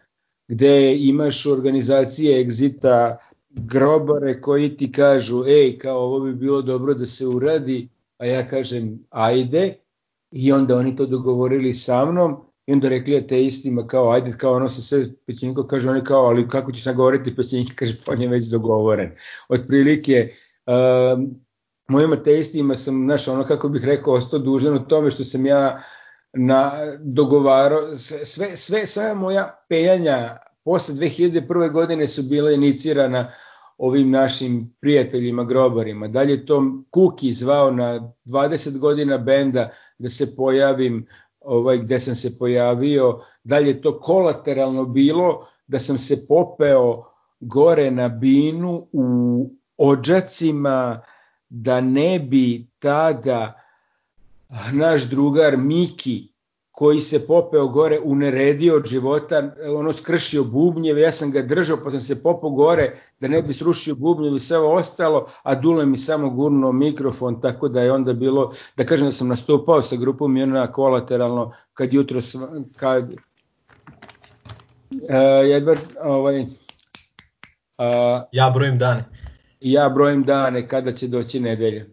[0.48, 3.18] gde imaš organizacije egzita
[3.50, 7.88] grobare koji ti kažu ej kao ovo bi bilo dobro da se uradi
[8.18, 9.74] a ja kažem ajde.
[10.30, 12.36] I onda oni to dogovorili sa mnom
[12.66, 16.48] i onda rekli ateistima kao ajde kao ono se sve pećinko kaže oni kao ali
[16.48, 19.10] kako ćeš nagovoriti pećinko kaže pa on je već dogovoren.
[19.48, 20.28] Otprilike
[20.66, 21.34] um,
[21.88, 25.82] mojim ateistima sam znaš ono kako bih rekao ostao dužan u tome što sam ja
[26.32, 31.72] na dogovaro sve, sve, sve moja pejanja posle 2001.
[31.72, 33.30] godine su bila inicirana
[33.78, 36.08] ovim našim prijateljima grobarima.
[36.08, 41.06] Dalje to Kuki zvao na 20 godina benda da se pojavim
[41.40, 43.20] ovaj, gde sam se pojavio.
[43.44, 47.04] Dalje to kolateralno bilo da sam se popeo
[47.40, 51.02] gore na binu u ođacima
[51.48, 53.62] da ne bi tada
[54.72, 56.29] naš drugar Miki
[56.80, 61.90] koji se popeo gore, uneredio od života, ono skršio bubnjeve, ja sam ga držao pa
[61.90, 65.96] sam se popao gore da ne bi srušio bubnjeve i sve ostalo, a Dule mi
[65.96, 70.36] samo gurnuo mikrofon, tako da je onda bilo, da kažem da sam nastupao sa grupom
[70.36, 72.20] i ona kolateralno, kad jutro,
[72.76, 73.18] kad, uh,
[75.48, 76.46] jedva, ovaj, uh,
[78.32, 79.04] ja brojim dane.
[79.60, 81.84] Ja brojim dane kada će doći nedelja.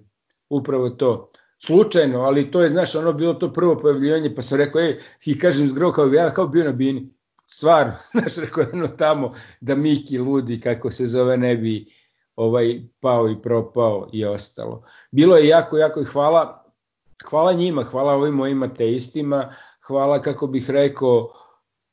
[0.50, 1.27] Upravo to
[1.66, 5.40] slučajno, ali to je, znaš, ono bilo to prvo pojavljivanje, pa sam rekao, ej, i
[5.40, 7.14] kažem zgro kao ja, kao bio na bini,
[7.48, 9.32] stvarno, znaš, rekao ono tamo,
[9.62, 11.86] da Miki ludi, kako se zove, ne bi
[12.36, 14.84] ovaj pao i propao i ostalo.
[15.12, 16.64] Bilo je jako, jako i hvala,
[17.30, 19.54] hvala njima, hvala ovim mojim ateistima,
[19.88, 21.34] hvala, kako bih rekao,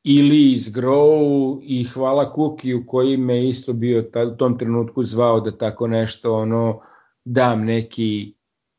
[0.04, 5.40] ili iz Grow i hvala Kukiju koji me isto bio ta, u tom trenutku zvao
[5.40, 6.80] da tako nešto ono
[7.24, 8.34] dam neki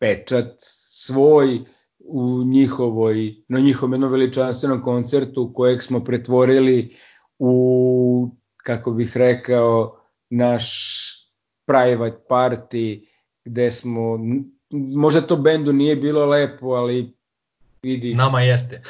[0.05, 0.55] pečat
[0.89, 1.59] svoj
[1.99, 6.95] u njihovoj, na njihovom jednom veličanstvenom koncertu kojeg smo pretvorili
[7.39, 9.99] u, kako bih rekao,
[10.29, 10.65] naš
[11.65, 13.07] private party
[13.45, 14.19] gde smo,
[14.71, 17.13] možda to bendu nije bilo lepo, ali
[17.83, 18.15] vidi...
[18.15, 18.81] Nama jeste.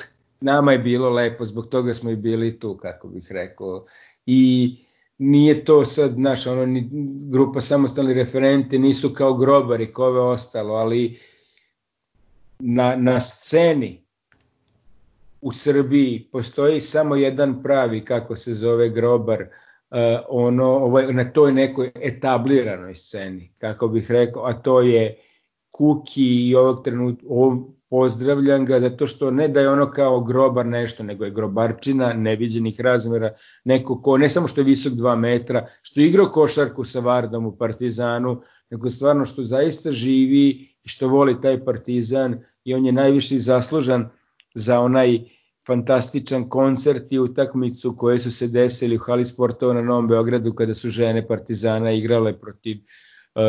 [0.42, 3.84] Nama je bilo lepo, zbog toga smo i bili tu, kako bih rekao.
[4.26, 4.72] I
[5.18, 6.90] nije to sad, naš, ono, ni,
[7.32, 11.18] grupa samostalni referente nisu kao grobari, kove ostalo, ali
[12.60, 14.02] na, na sceni
[15.42, 19.98] u Srbiji postoji samo jedan pravi, kako se zove grobar, uh,
[20.30, 25.22] ono, ovaj, na toj nekoj etabliranoj sceni, kako bih rekao, a to je
[25.72, 27.26] Kuki i ovog trenutka,
[27.90, 32.82] pozdravljam ga zato što ne da je ono kao grobar nešto, nego je grobarčina neviđenih
[32.82, 33.32] razmera,
[33.66, 37.46] neko ko ne samo što je visok 2 metra, što je igrao košarku sa Vardom
[37.46, 40.50] u Partizanu, nego stvarno što zaista živi
[40.84, 44.10] i što voli taj Partizan i on je najviše zaslužan
[44.56, 45.20] za onaj
[45.68, 50.74] fantastičan koncert i utakmicu koje su se desili u hali sportova na Novom Beogradu kada
[50.74, 53.42] su žene Partizana igrale protiv e,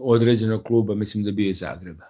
[0.00, 2.04] određenog kluba, mislim da bio iz Zagreba.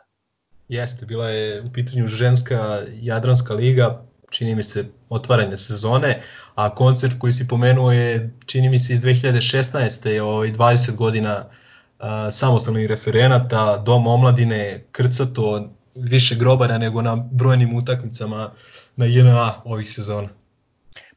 [0.69, 6.23] Jeste, bila je u pitanju ženska Jadranska liga, čini mi se otvaranje sezone,
[6.55, 10.21] a koncert koji si pomenuo je čini mi se iz 2016.
[10.21, 18.53] ovaj 20 godina uh, samostalnih referenata, dom omladine, krcato, više grobara nego na brojnim utakmicama
[18.97, 20.29] na JNA ovih sezona.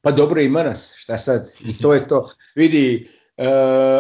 [0.02, 1.48] Pa dobro ima nas, šta sad?
[1.66, 2.30] I to je to.
[2.56, 3.48] Vidi, e,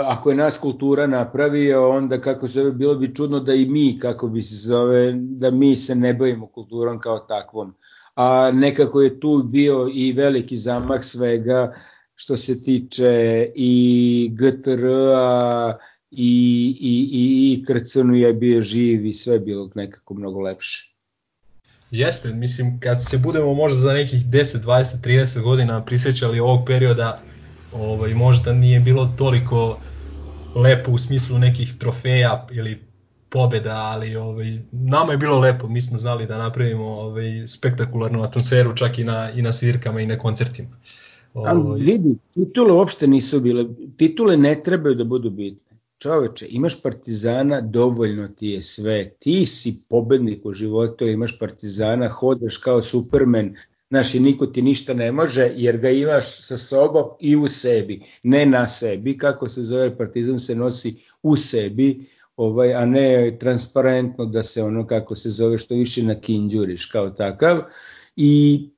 [0.05, 4.27] ako je nas kultura napravio, onda kako se bilo bi čudno da i mi, kako
[4.27, 7.73] bi se zove, da mi se ne bavimo kulturom kao takvom.
[8.15, 11.73] A nekako je tu bio i veliki zamah svega
[12.15, 13.11] što se tiče
[13.55, 15.77] i GTR-a
[16.11, 20.97] i, i, i, i Krcanu je bio živ i sve bilo nekako mnogo lepše.
[21.91, 27.21] Jeste, mislim, kad se budemo možda za nekih 10, 20, 30 godina prisjećali ovog perioda,
[27.71, 29.79] ovaj, možda nije bilo toliko
[30.55, 32.79] lepo u smislu nekih trofeja ili
[33.29, 38.75] pobeda, ali ovaj, nama je bilo lepo, mi smo znali da napravimo ovaj, spektakularnu atmosferu
[38.75, 40.77] čak i na, i na svirkama i na koncertima.
[41.33, 41.51] Ovaj...
[41.51, 43.65] Ali vidi, titule uopšte nisu bile,
[43.97, 45.67] titule ne trebaju da budu bitne
[45.99, 49.09] čoveče, imaš partizana, dovoljno ti je sve.
[49.19, 53.55] Ti si pobednik u životu, imaš partizana, hodaš kao supermen,
[53.89, 58.01] znaš i niko ti ništa ne može jer ga imaš sa sobom i u sebi,
[58.23, 64.25] ne na sebi, kako se zove partizan se nosi u sebi, ovaj, a ne transparentno
[64.25, 67.61] da se ono kako se zove što više na kinđuriš kao takav
[68.15, 68.69] i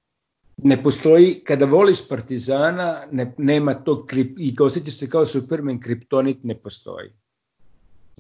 [0.64, 6.38] ne postoji, kada voliš Partizana, ne, nema tog krip, i osjećaš se kao Superman, kriptonit
[6.44, 7.10] ne postoji.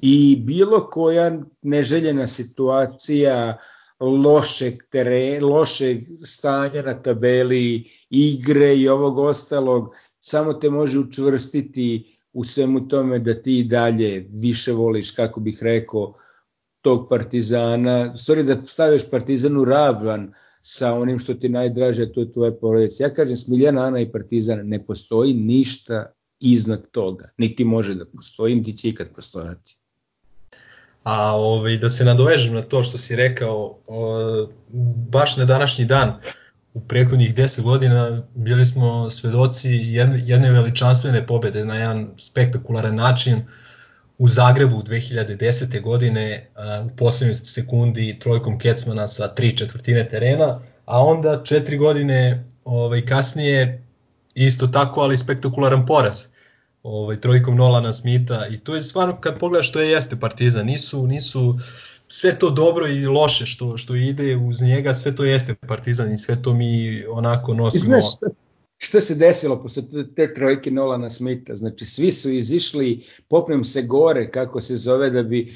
[0.01, 3.57] I bilo koja neželjena situacija,
[3.99, 12.43] lošeg tere, lošeg stanja na tabeli, igre i ovog ostalog, samo te može učvrstiti u
[12.43, 16.13] svemu tome da ti dalje više voliš, kako bih rekao,
[16.81, 20.31] tog partizana, sorry da staviš partizanu ravan
[20.61, 23.03] sa onim što ti najdraže, to je tvoje porodice.
[23.03, 28.55] Ja kažem, Smiljana, Ana i Partizan, ne postoji ništa iznad toga, niti može da postoji,
[28.55, 29.79] niti će ikad postojati.
[31.09, 34.47] A ovaj, da se nadovežem na to što si rekao, o,
[35.09, 36.13] baš na današnji dan,
[36.73, 43.41] u prethodnih 10 godina bili smo svedoci jedne, jedne veličanstvene pobede na jedan spektakularan način,
[44.17, 45.81] u Zagrebu 2010.
[45.81, 46.49] godine
[46.85, 53.83] u poslednjoj sekundi trojkom Kecmana sa tri četvrtine terena, a onda četiri godine ovaj, kasnije
[54.35, 56.25] isto tako, ali spektakularan poraz
[56.83, 61.07] ovaj, trojkom Nolana Smita i to je stvarno kad pogledaš što je jeste Partizan, nisu,
[61.07, 61.55] nisu
[62.07, 66.17] sve to dobro i loše što, što ide uz njega, sve to jeste Partizan i
[66.17, 67.85] sve to mi onako nosimo.
[67.85, 68.31] Znaš,
[68.77, 69.83] šta se desilo posle
[70.15, 75.23] te trojke Nolana Smitha, znači svi su izišli, popnem se gore, kako se zove, da
[75.23, 75.53] bi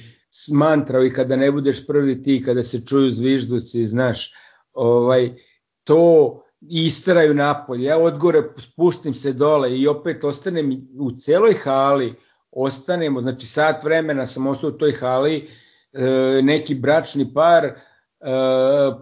[0.53, 4.32] mantrao i kada ne budeš prvi ti, kada se čuju zvižduci, znaš,
[4.74, 5.34] ovaj,
[5.84, 12.14] to istraju napolje, ja odgore spustim se dole i opet ostanem u celoj hali,
[12.51, 15.47] ostanemo, znači sat vremena sam ostao u toj hali,
[15.93, 17.74] e, neki bračni par, e,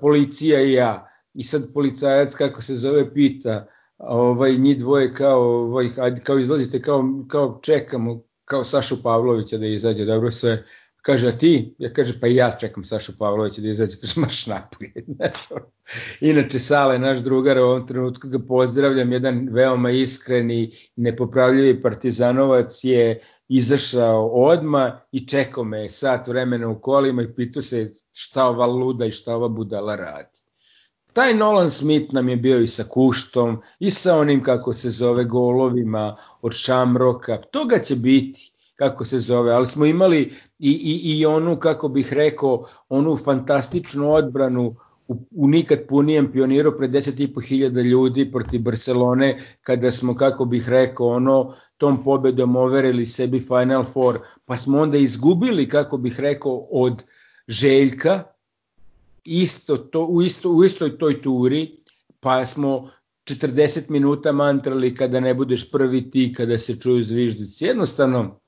[0.02, 1.08] policija i ja.
[1.34, 3.66] I sad policajac, kako se zove, pita,
[3.98, 5.90] ovaj, njih dvoje kao, ovaj,
[6.24, 10.64] kao izlazite, kao, kao čekamo, kao Sašu Pavlovića da izađe, dobro sve,
[11.02, 11.76] kaže, a ti?
[11.78, 14.92] Ja kaže, pa i ja čekam Sašu Pavlovića da izađe, kaže, marš napolje.
[16.22, 23.20] Inače, Sale, naš drugar, u ovom trenutku ga pozdravljam, jedan veoma iskreni nepopravljivi partizanovac je
[23.48, 29.06] izašao odma i čekao me sat vremena u kolima i pitao se šta ova luda
[29.06, 30.40] i šta ova budala radi.
[31.14, 35.24] Taj Nolan Smith nam je bio i sa Kuštom, i sa onim kako se zove
[35.24, 38.51] golovima od Šamroka, toga će biti
[38.82, 40.22] kako se zove, ali smo imali
[40.60, 44.76] i, i, i onu, kako bih rekao, onu fantastičnu odbranu
[45.08, 51.08] u, u nikad punijem pioniru pred 10.500 ljudi protiv Barcelone, kada smo, kako bih rekao,
[51.08, 57.04] ono, tom pobedom overili sebi Final Four, pa smo onda izgubili, kako bih rekao, od
[57.48, 58.24] Željka,
[59.24, 61.78] isto to, u, isto, u istoj toj turi,
[62.20, 62.90] pa smo
[63.26, 67.66] 40 minuta mantrali kada ne budeš prvi ti, kada se čuju zviždici.
[67.66, 68.42] Jednostavno,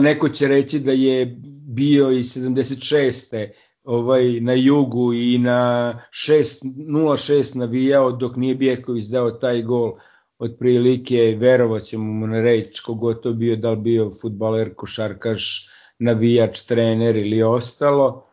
[0.00, 1.36] neko će reći da je
[1.66, 3.46] bio i 76.
[3.84, 9.92] ovaj na jugu i na 6 0-6 navijao dok nije Bjeković dao taj gol
[10.38, 15.68] otprilike verovaćemo mu na reč kogod to bio, da li bio futbaler, košarkaš,
[15.98, 18.26] navijač, trener ili ostalo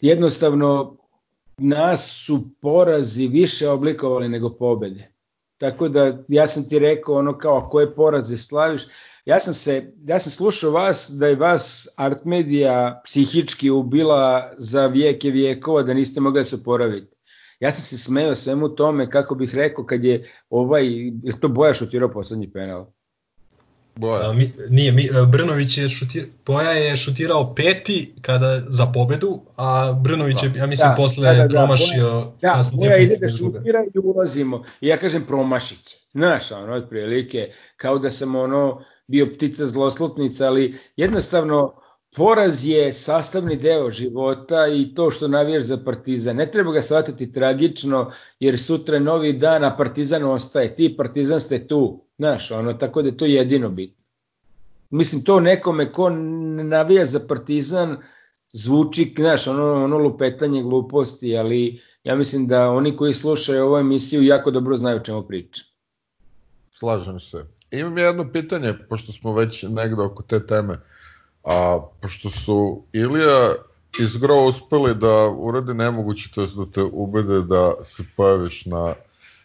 [0.00, 0.96] jednostavno
[1.58, 5.12] nas su porazi više oblikovali nego pobede.
[5.58, 8.82] Tako da ja sam ti rekao ono kao koje poraze slaviš,
[9.24, 15.30] ja sam se, ja sam slušao vas da je vas Artmedia psihički ubila za vijeke
[15.30, 17.16] vijekova da niste mogli da se oporaviti.
[17.60, 20.88] Ja sam se smeo svemu tome, kako bih rekao, kad je ovaj,
[21.22, 22.86] je to Boja šutirao poslednji penal?
[23.96, 24.30] Boja.
[24.30, 29.92] A, mi, nije, mi, Brnović je šutir, Boja je šutirao peti kada za pobedu, a
[29.92, 32.32] Brnović je, ja mislim, da, posle da, da, da, promašio.
[32.40, 34.64] Da, da Boja ide da šutira i ulazimo.
[34.80, 35.96] I ja kažem promašiće.
[36.12, 41.74] Znaš, ono, otprilike, kao da sam ono, bio ptica zloslutnica, ali jednostavno
[42.16, 46.36] poraz je sastavni deo života i to što navijaš za Partizan.
[46.36, 48.10] Ne treba ga shvatiti tragično,
[48.40, 50.76] jer sutra je novi dan, a Partizan ostaje.
[50.76, 54.02] Ti Partizan ste tu, znaš, ono, tako da je to jedino bitno.
[54.90, 56.10] Mislim, to nekome ko
[56.64, 57.96] navija za Partizan,
[58.52, 64.22] zvuči, znaš, ono, ono lupetanje gluposti, ali ja mislim da oni koji slušaju ovu emisiju
[64.22, 65.64] jako dobro znaju o čemu pričam.
[66.72, 67.44] Slažem se.
[67.72, 70.80] Imam jedno pitanje, pošto smo već negde oko te teme.
[71.44, 73.54] A, pošto su Ilija
[74.00, 78.94] i Zgro uspeli da urade nemoguće, to je da te ubede da se pojaviš na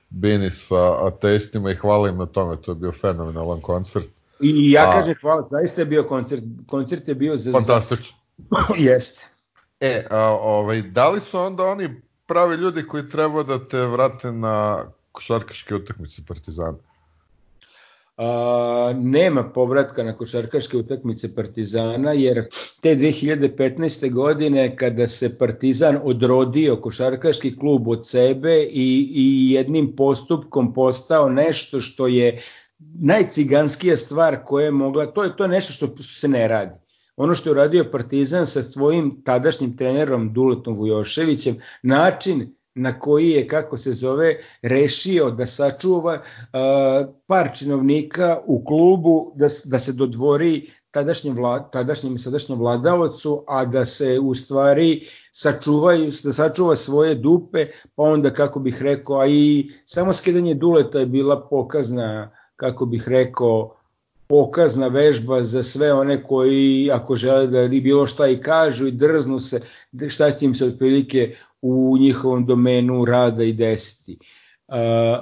[0.10, 4.08] Bini sa ateistima i hvala im na tome, to je bio fenomenalan koncert.
[4.40, 7.52] I ja kažem hvala, zaista je bio koncert, koncert je bio za...
[7.52, 8.18] Fantastično.
[8.78, 9.28] Jeste.
[9.80, 14.32] E, a, ovaj, da li su onda oni pravi ljudi koji treba da te vrate
[14.32, 16.78] na košarkaške utakmice Partizana?
[18.18, 22.50] A, nema povratka na košarkaške utakmice Partizana, jer
[22.82, 24.12] te 2015.
[24.12, 31.82] godine kada se Partizan odrodio košarkaški klub od sebe i, i jednim postupkom postao nešto
[31.82, 32.38] što je
[33.00, 36.80] najciganskija stvar koja je mogla, to je to nešto što se ne radi.
[37.16, 43.48] Ono što je uradio Partizan sa svojim tadašnjim trenerom Duletom Vujoševićem, način na koji je,
[43.48, 50.70] kako se zove, rešio da sačuva uh, par činovnika u klubu, da, da se dodvori
[50.92, 55.02] tadašnjem, vlad, tadašnjem i sadašnjem vladavocu, a da se u stvari
[55.32, 61.00] sačuvaju, da sačuva svoje dupe, pa onda, kako bih rekao, a i samo skidanje duleta
[61.00, 63.77] je bila pokazna, kako bih rekao,
[64.28, 69.40] pokazna vežba za sve one koji ako žele da bilo šta i kažu i drznu
[69.40, 69.62] se
[70.10, 74.18] šta će im se otprilike u njihovom domenu rada i desiti.
[74.68, 74.76] Uh,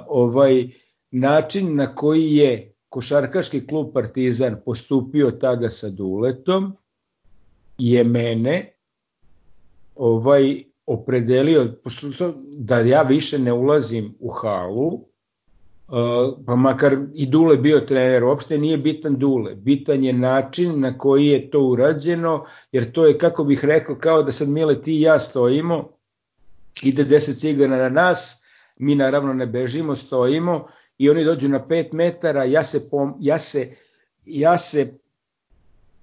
[0.08, 0.64] ovaj
[1.10, 6.72] način na koji je košarkaški klub Partizan postupio tada sa Duletom
[7.78, 8.72] je mene
[9.94, 11.66] ovaj opredelio
[12.58, 15.00] da ja više ne ulazim u halu
[16.46, 21.26] pa makar i Dule bio trener, uopšte nije bitan Dule, bitan je način na koji
[21.26, 25.00] je to urađeno, jer to je, kako bih rekao, kao da sad Mile ti i
[25.00, 25.88] ja stojimo,
[26.82, 28.42] ide 10 cigana na nas,
[28.78, 30.66] mi naravno ne bežimo, stojimo
[30.98, 33.76] i oni dođu na 5 metara, ja se, pom, ja se,
[34.24, 34.98] ja se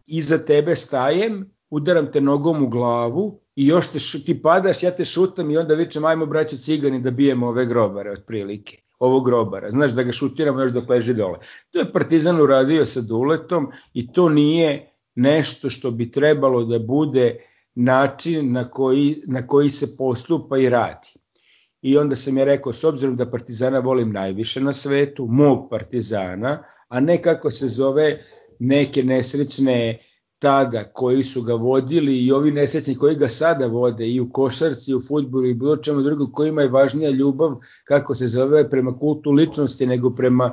[0.08, 5.06] iza tebe stajem, udaram te nogom u glavu i još te, ti padaš, ja te
[5.06, 9.92] šutam i onda vičem ajmo braćo cigani da bijemo ove grobare otprilike ovog grobara, znaš
[9.92, 11.40] da ga šutiramo još dok leži dole.
[11.72, 17.38] To je Partizan uradio sa Duletom i to nije nešto što bi trebalo da bude
[17.76, 21.10] način na koji, na koji se postupa i radi.
[21.82, 26.64] I onda sam je rekao, s obzirom da Partizana volim najviše na svetu, mog Partizana,
[26.88, 28.20] a ne kako se zove
[28.60, 30.00] neke nesrećne
[30.44, 34.92] tada koji su ga vodili i ovi nesrećni koji ga sada vode i u košarci,
[34.92, 37.56] i u futbolu i bilo čemu drugo kojima je važnija ljubav
[37.86, 40.52] kako se zove prema kultu ličnosti nego prema,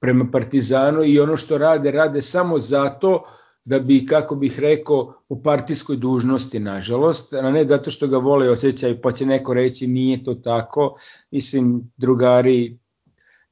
[0.00, 3.22] prema partizanu i ono što rade, rade samo zato
[3.64, 8.46] da bi, kako bih rekao, u partijskoj dužnosti, nažalost, a ne zato što ga vole
[8.46, 10.94] i osjećaju, pa će neko reći nije to tako.
[11.30, 12.78] Mislim, drugari,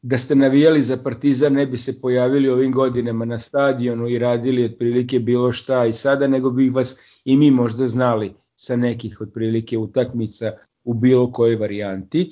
[0.02, 4.64] da ste navijali za Partizan ne bi se pojavili ovim godinama na stadionu i radili
[4.64, 9.78] otprilike bilo šta i sada, nego bi vas i mi možda znali sa nekih otprilike
[9.78, 10.52] utakmica
[10.84, 12.30] u bilo kojoj varijanti.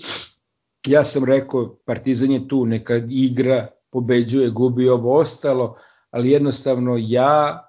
[0.86, 5.77] Ja sam rekao, Partizan je tu, neka igra, pobeđuje, gubi ovo ostalo,
[6.11, 7.65] ali jednostavno ja,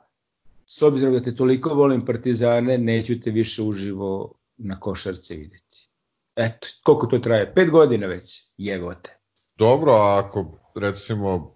[0.65, 5.89] s obzirom da te toliko volim Partizane, neću te više uživo na košarce videti.
[6.35, 7.53] Eto, koliko to traje?
[7.53, 9.18] Pet godina već, jevote.
[9.59, 10.45] Dobro, a ako
[10.75, 11.51] recimo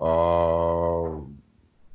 [0.00, 1.20] a,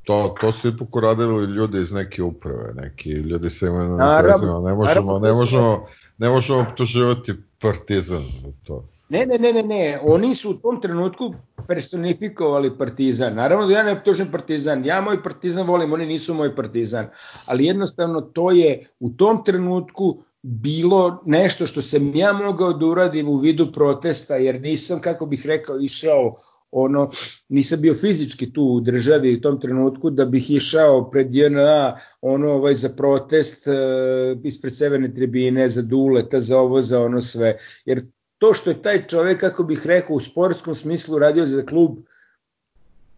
[0.04, 4.64] to, to su ipak uradili ljudi iz neke uprave, neki ljudi sa imenom i prezimenom,
[4.64, 5.86] ne možemo, ne možemo,
[6.18, 8.90] ne možemo optuživati partizan za to.
[9.10, 11.34] Ne, ne, ne, ne, ne, oni su u tom trenutku
[11.68, 13.36] personifikovali partizan.
[13.36, 17.08] Naravno da ja ne optužujem partizan, ja moj partizan volim, oni nisu moj partizan,
[17.46, 23.30] ali jednostavno to je u tom trenutku bilo nešto što sam ja mogao da uradim
[23.30, 26.36] u vidu protesta, jer nisam, kako bih rekao, išao
[26.72, 27.10] ono,
[27.50, 32.52] nisam bio fizički tu u državi u tom trenutku da bih išao pred JNA ono
[32.52, 33.72] ovaj za protest e,
[34.44, 37.56] ispred severne tribine, za duleta, za ovo, za ono sve.
[37.86, 38.02] Jer
[38.38, 41.98] to što je taj čovek, kako bih rekao, u sportskom smislu radio za klub,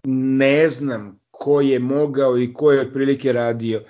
[0.03, 3.81] ne znam ko je mogao i ko je otprilike radio.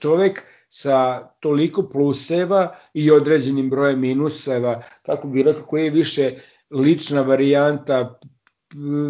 [0.00, 0.42] Čovek
[0.76, 6.30] sa toliko pluseva i određenim brojem minuseva, kako bih rekao, koji je više
[6.70, 8.18] lična varijanta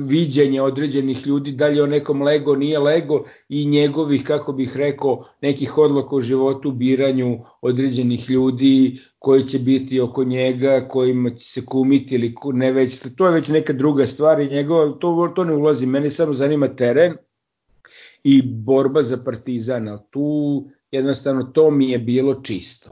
[0.09, 5.25] viđenja određenih ljudi, da li o nekom lego, nije lego i njegovih, kako bih rekao,
[5.43, 11.65] nekih odloka u životu, biranju određenih ljudi koji će biti oko njega, kojima će se
[11.67, 15.55] kumiti ili ne već, to je već neka druga stvar i njegov, to, to ne
[15.55, 17.17] ulazi, meni samo zanima teren
[18.25, 20.65] i borba za partizan, ali tu
[20.95, 22.91] jednostavno to mi je bilo čisto.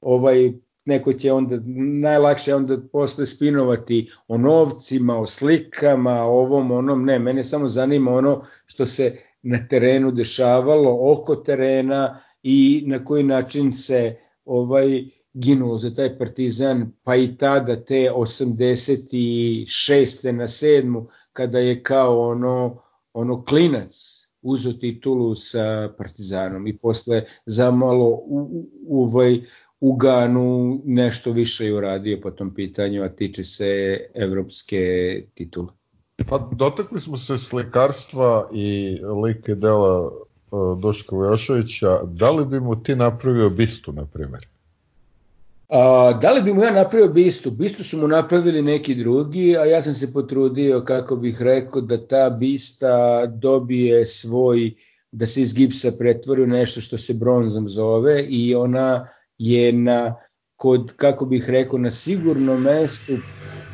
[0.00, 0.52] Ovaj
[0.84, 1.56] neko će onda,
[2.02, 8.12] najlakše onda posle spinovati o novcima, o slikama, o ovom, onom, ne, mene samo zanima
[8.12, 15.04] ono što se na terenu dešavalo, oko terena i na koji način se ovaj
[15.34, 20.32] ginulo za taj partizan, pa i tada te 86.
[20.32, 21.06] na 7.
[21.32, 22.82] kada je kao ono,
[23.12, 24.05] ono klinac
[24.46, 29.40] uzo titulu sa Partizanom i posle zamalo u, u, ovaj,
[29.80, 34.82] u Ganu nešto više je uradio po tom pitanju, a tiče se evropske
[35.34, 35.68] titule.
[36.28, 42.00] Pa dotakli smo se slikarstva i like dela uh, Doška Vojošovića.
[42.04, 44.55] Da li bi mu ti napravio bistu, na primjer?
[45.68, 47.50] A, da li bi mu ja napravio bistu?
[47.50, 52.06] Bistu su mu napravili neki drugi, a ja sam se potrudio, kako bih rekao, da
[52.06, 54.74] ta bista dobije svoj,
[55.12, 59.06] da se iz gipsa pretvori u nešto što se bronzom zove i ona
[59.38, 60.14] je na,
[60.56, 63.12] kod, kako bih rekao, na sigurnom mestu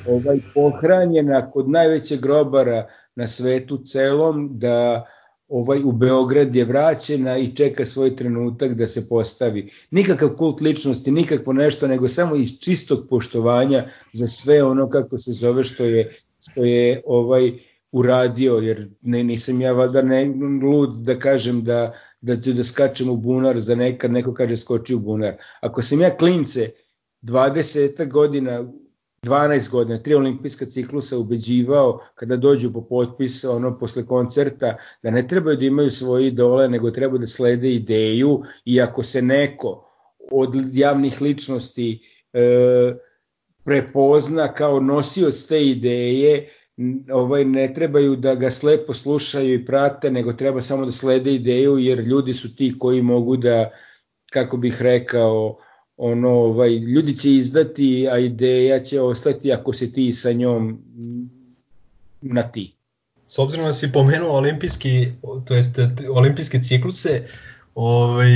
[0.06, 2.86] ovaj, pohranjena kod najvećeg grobara
[3.16, 5.04] na svetu celom, da
[5.52, 9.68] ovaj u Beograd je vraćena i čeka svoj trenutak da se postavi.
[9.90, 15.32] Nikakav kult ličnosti, nikakvo nešto, nego samo iz čistog poštovanja za sve ono kako se
[15.32, 17.52] zove što je, što je ovaj
[17.92, 23.16] uradio, jer ne, nisam ja valjda ne, lud da kažem da, da da skačem u
[23.16, 25.34] bunar za nekad neko kaže skoči u bunar.
[25.60, 26.70] Ako sam ja klince
[27.22, 28.72] 20 godina
[29.26, 35.28] 12 godina, tri olimpijska ciklusa ubeđivao kada dođu po potpis ono posle koncerta da ne
[35.28, 39.88] trebaju da imaju svoje idole nego treba da slede ideju i ako se neko
[40.30, 42.00] od javnih ličnosti
[42.32, 42.94] e,
[43.64, 46.48] prepozna kao nosioc te ideje
[47.12, 51.78] ovaj ne trebaju da ga slepo slušaju i prate nego treba samo da slede ideju
[51.78, 53.70] jer ljudi su ti koji mogu da
[54.32, 55.58] kako bih rekao
[56.04, 60.78] ono, ovaj, ljudi će izdati, a ideja će ostati ako se ti sa njom
[62.20, 62.72] na ti.
[63.26, 65.12] S obzirom da si pomenuo olimpijski,
[65.44, 65.78] to jest
[66.10, 67.22] olimpijske cikluse,
[67.74, 68.30] ovaj,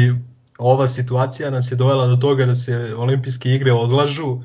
[0.58, 4.38] ova situacija nas je dovela do toga da se olimpijske igre odlažu,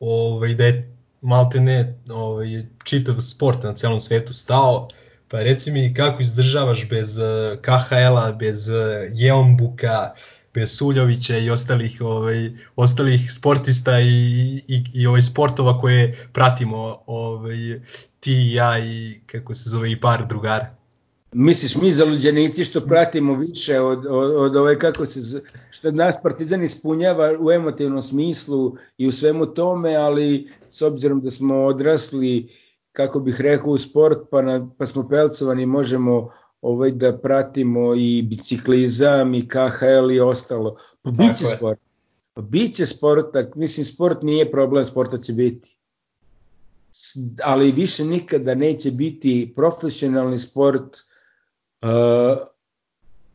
[0.00, 4.88] ovaj, da je malte ne ovaj, čitav sport na celom svetu stao,
[5.28, 10.35] pa reci mi kako izdržavaš bez eh, KHL-a, bez eh, Jeonbuka, bez
[10.66, 17.80] Suljovića i ostalih ovaj ostalih sportista i i i ovaj sportova koje pratimo ovaj
[18.20, 20.76] ti i ja i kako se zove i par drugara.
[21.32, 25.42] Misliš mi zaluđenici što pratimo više od, od, od ove kako se
[25.78, 31.30] što nas Partizan ispunjava u emotivnom smislu i u svemu tome, ali s obzirom da
[31.30, 32.48] smo odrasli
[32.92, 36.30] kako bih rekao u sport pa, na, pa smo pelcovani možemo
[36.66, 40.76] ovaj da pratimo i biciklizam i KHL i ostalo.
[41.02, 41.80] Pa biće Tako sport.
[42.34, 45.76] Pa biće sporta, mislim sport nije problem, sporta će biti.
[47.44, 50.96] Ali više nikada neće biti profesionalni sport
[51.82, 52.38] uh,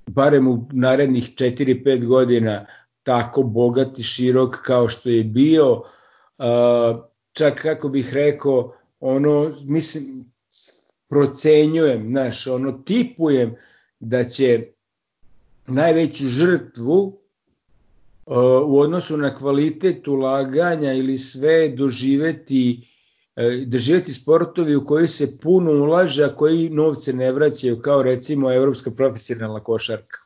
[0.08, 2.66] barem u narednih 4-5 godina
[3.04, 5.72] tako bogat i širok kao što je bio.
[5.74, 5.86] Uh,
[7.34, 10.31] čak kako bih rekao, ono, mislim,
[11.12, 13.56] procenjujem, znaš, ono tipujem
[14.00, 14.68] da će
[15.68, 18.36] najveću žrtvu uh,
[18.66, 25.72] u odnosu na kvalitet ulaganja ili sve doživeti uh, doživeti sportovi u koji se puno
[25.72, 30.18] ulaže, a koji novce ne vraćaju, kao recimo evropska profesionalna košarka.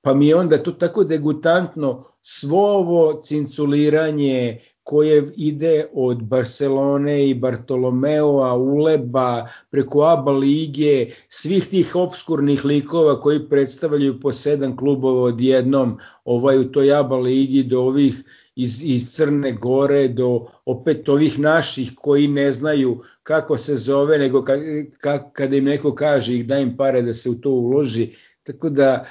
[0.00, 7.34] Pa mi je onda to tako degutantno svo ovo cinculiranje, koje ide od Barcelone i
[7.34, 15.98] Bartolomeoa, Uleba, preko ABA lige, svih tih obskurnih likova koji predstavljaju po sedam klubova odjednom
[16.24, 18.24] ovaj, u toj ABA ligi do ovih
[18.56, 24.44] iz, iz Crne Gore do opet ovih naših koji ne znaju kako se zove, nego
[24.44, 24.52] ka,
[24.98, 28.08] ka, kada im neko kaže ih da im pare da se u to uloži.
[28.42, 29.04] Tako da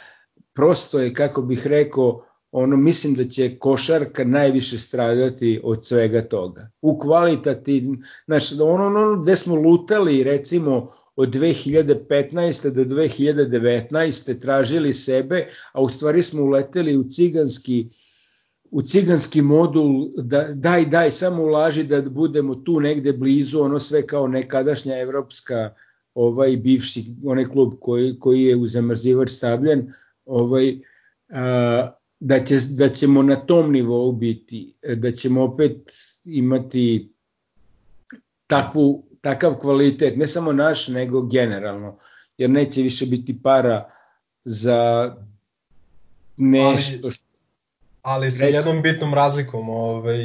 [0.53, 6.69] prosto je, kako bih rekao, ono mislim da će košarka najviše stradati od svega toga.
[6.81, 7.85] U kvalitati,
[8.25, 12.69] znaš, ono, ono gde smo lutali recimo od 2015.
[12.69, 14.41] do 2019.
[14.41, 17.87] tražili sebe, a u stvari smo uleteli u ciganski
[18.71, 24.07] u ciganski modul da daj daj samo ulaži da budemo tu negde blizu ono sve
[24.07, 25.73] kao nekadašnja evropska
[26.13, 29.91] ovaj bivši onaj klub koji koji je u zamrzivač stavljen
[30.25, 30.79] ovaj
[31.29, 31.91] a,
[32.23, 35.91] da, će, da ćemo na tom nivou biti, da ćemo opet
[36.25, 37.13] imati
[38.47, 41.97] takvu, takav kvalitet, ne samo naš, nego generalno,
[42.37, 43.89] jer neće više biti para
[44.45, 45.11] za
[46.37, 47.23] nešto što...
[48.01, 50.17] Ali, ali sa jednom bitnom razlikom, ovaj,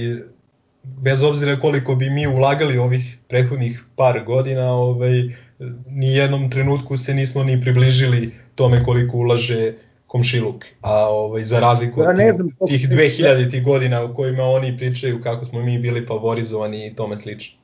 [0.82, 5.22] bez obzira koliko bi mi ulagali ovih prethodnih par godina, ovaj,
[5.86, 9.74] ni jednom trenutku se nismo ni približili tome koliko ulaže
[10.08, 14.76] komšiluk, a ovaj, za razliku ja, od znam, tih 2000 tih godina u kojima oni
[14.76, 17.58] pričaju kako smo mi bili favorizovani i tome slično.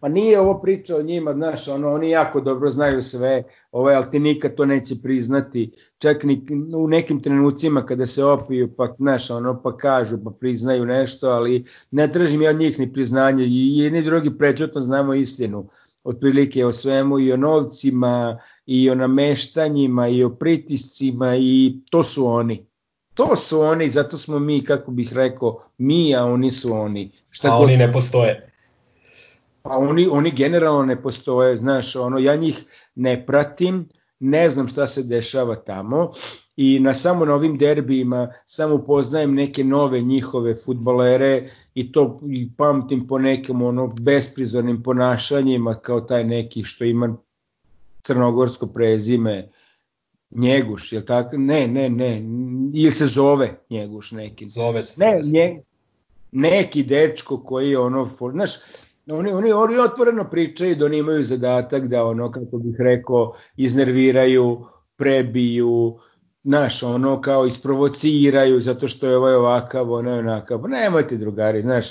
[0.00, 3.42] Pa nije ovo priča o njima, znaš, ono, oni jako dobro znaju sve,
[3.72, 6.46] ovaj, ali ti nikad to neće priznati, čak ni
[6.76, 11.64] u nekim trenucima kada se opiju, pa, znaš, ono, pa kažu, pa priznaju nešto, ali
[11.90, 15.68] ne tražim ja od njih ni priznanje, i jedni drugi prečutno znamo istinu,
[16.06, 22.26] otprilike o svemu i o novcima i o nameštanjima i o pritiscima i to su
[22.26, 22.66] oni.
[23.14, 27.10] To su oni, zato smo mi, kako bih rekao, mi, a oni su oni.
[27.30, 27.64] Šta a god...
[27.64, 28.52] oni ne postoje.
[29.62, 32.64] Pa oni, oni generalno ne postoje, znaš, ono, ja njih
[32.94, 33.88] ne pratim,
[34.20, 36.12] ne znam šta se dešava tamo
[36.56, 42.52] i na samo na ovim derbijima samo poznajem neke nove njihove futbolere i to i
[42.56, 47.16] pamtim po nekim ono besprizornim ponašanjima kao taj neki što ima
[48.02, 49.48] crnogorsko prezime
[50.30, 51.36] Njeguš, je tako?
[51.36, 52.22] Ne, ne, ne,
[52.74, 54.48] ili se zove Njeguš neki.
[54.48, 55.00] Zove se.
[55.00, 55.62] Ne, nje,
[56.32, 58.50] neki dečko koji je ono, znaš,
[59.10, 64.66] oni, oni, oni otvoreno pričaju da oni imaju zadatak da ono, kako bih rekao, iznerviraju,
[64.96, 65.98] prebiju,
[66.44, 70.60] znaš, ono kao isprovociraju zato što je ovaj ovakav, ono je onakav.
[70.68, 71.86] Nemojte drugari, znaš,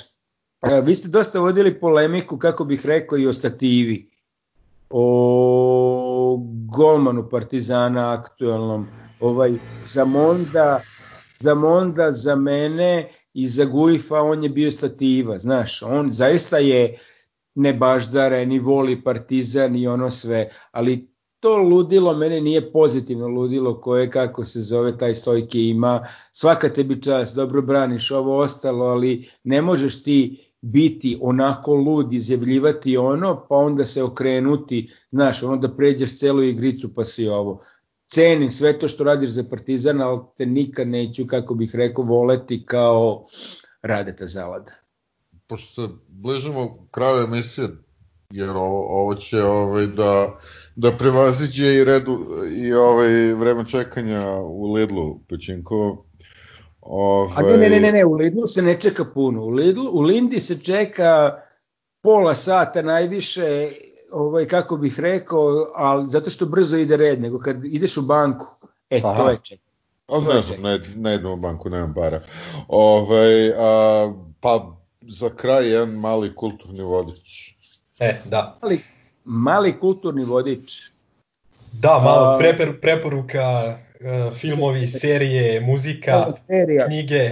[0.84, 4.10] vi ste dosta vodili polemiku, kako bih rekao, i o stativi,
[4.90, 6.38] o
[6.76, 8.86] golmanu Partizana aktuelnom,
[9.20, 9.52] ovaj,
[9.82, 10.80] za Monda,
[11.40, 16.96] za Monda, za mene i za Guifa on je bio stativa, znaš, on zaista je
[17.54, 21.08] ne baždare, ni voli Partizan i ono sve, ali
[21.40, 26.00] to ludilo mene nije pozitivno ludilo koje kako se zove taj stojke ima.
[26.32, 32.96] Svaka tebi čast dobro braniš ovo ostalo ali ne možeš ti biti onako lud izjavljivati
[32.96, 37.60] ono pa onda se okrenuti znaš ono da pređeš celu igricu pa si ovo
[38.06, 42.66] cenim sve to što radiš za Partizan ali te nikad neću kako bih rekao voleti
[42.66, 43.24] kao
[43.82, 44.72] Radeta Zalada
[45.46, 47.68] pošto se bližimo kraju emisije
[48.30, 50.38] jer ovo, ovo će ovaj, da,
[50.76, 56.04] da prevaziđe i redu i ovaj vreme čekanja u Lidlu Pećinko.
[56.80, 57.34] Ovaj...
[57.36, 59.42] A ne, ne, ne, ne, ne, u Lidlu se ne čeka puno.
[59.42, 61.42] U, Lidlu, u Lindi se čeka
[62.02, 63.70] pola sata najviše,
[64.12, 68.46] ovaj, kako bih rekao, ali zato što brzo ide red, nego kad ideš u banku,
[68.90, 69.22] e, Aha.
[69.22, 69.60] to je ček.
[70.06, 72.22] Ali ne znam, ne, ne idem u banku, nemam para.
[72.68, 74.76] Ovaj, a, pa
[75.08, 77.54] za kraj jedan mali kulturni vodič.
[77.98, 78.58] E, da.
[78.62, 78.80] Mali,
[79.24, 80.76] mali kulturni vodič.
[81.72, 86.86] Da, malo prepor, preporuka, uh, filmovi, serije, muzika, serija.
[86.86, 87.30] knjige.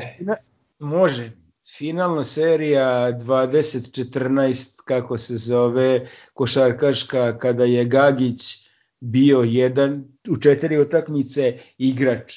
[0.79, 1.31] Može.
[1.79, 8.69] Finalna serija 2014, kako se zove, košarkaška, kada je Gagić
[9.01, 12.35] bio jedan u četiri utakmice igrač.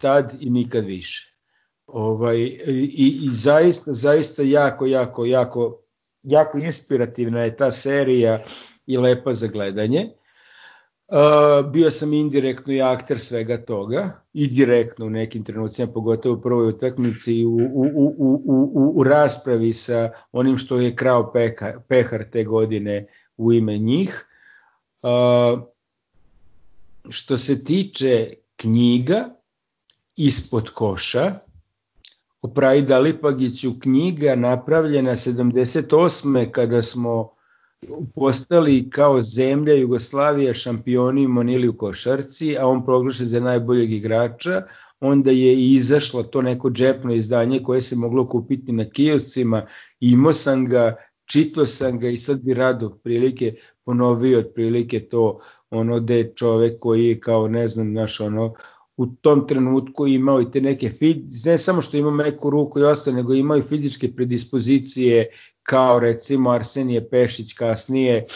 [0.00, 1.32] Tad i nikad više.
[1.86, 5.82] Ovaj, i, I zaista, zaista jako, jako, jako
[6.22, 8.42] jako inspirativna je ta serija
[8.86, 10.08] i lepa za gledanje.
[11.08, 16.40] Uh, bio sam indirektno i akter svega toga i direktno u nekim trenucima, pogotovo u
[16.40, 21.80] prvoj utakmici i u, u, u, u, u raspravi sa onim što je krao peka,
[21.88, 23.06] pehar te godine
[23.36, 24.26] u ime njih.
[25.02, 25.62] Uh,
[27.08, 29.24] što se tiče knjiga
[30.16, 31.32] ispod koša,
[32.42, 36.50] o Prajda Lipagiću knjiga napravljena 78.
[36.50, 37.30] kada smo
[38.14, 44.62] postali kao zemlja Jugoslavija šampioni u Manili u košarci, a on proglašen za najboljeg igrača.
[45.00, 49.66] onda je i izašlo to neko džepno izdanje koje se moglo kupiti na kioscima,
[50.00, 53.54] imao sam ga, čitao sam ga i sad bi rado prilike
[53.84, 55.38] ponovio otprilike to
[55.70, 58.54] ono je čovek koji je kao ne znam naš ono
[58.96, 60.90] u tom trenutku imao i te neke
[61.44, 65.30] ne samo što ima meku ruku i ostalo nego imao i fizičke predispozicije
[65.62, 68.26] kao recimo Arsenije Pešić kasnije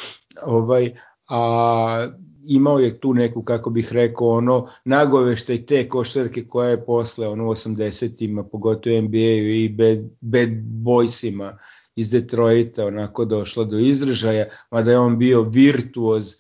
[0.42, 0.90] ovaj
[1.28, 2.06] a
[2.46, 7.44] imao je tu neku, kako bih rekao, ono, nagoveštaj te košarke koja je posle, ono,
[7.44, 10.48] 80-ima, pogotovo NBA-u i Bad, Bad
[10.84, 11.56] Boysima
[11.96, 16.34] iz Detroita, onako došla do izražaja, mada je on bio virtuoz,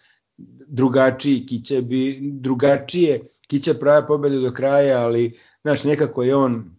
[0.66, 6.76] drugačiji, Kića bi, drugačije, Kića prava pobede do kraja, ali, znaš, nekako je on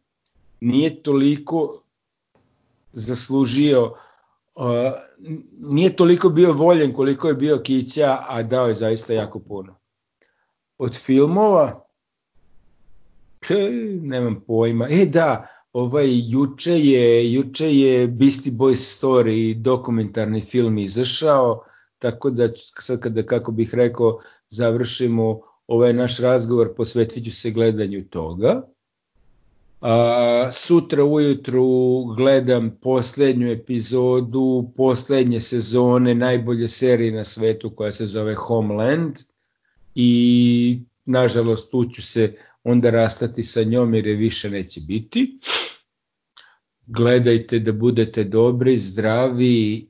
[0.59, 1.81] nije toliko
[2.97, 3.93] zaslužio
[5.59, 9.75] nije toliko bio voljen koliko je bio Kića, a dao je zaista jako puno.
[10.77, 11.87] Od filmova,
[13.47, 13.69] pe,
[14.01, 21.63] nemam pojma, e da, ovaj juče je, juče je Beastie Boys Story dokumentarni film izašao,
[21.99, 24.19] tako da sad kada, kako bih rekao,
[24.49, 28.61] završimo ovaj naš razgovor, posvetit ću se gledanju toga.
[29.81, 31.65] A, sutra ujutru
[32.17, 39.15] gledam poslednju epizodu poslednje sezone najbolje serije na svetu koja se zove Homeland
[39.95, 42.33] i nažalost tu ću se
[42.63, 45.39] onda rastati sa njom jer je više neće biti.
[46.87, 49.89] Gledajte da budete dobri, zdravi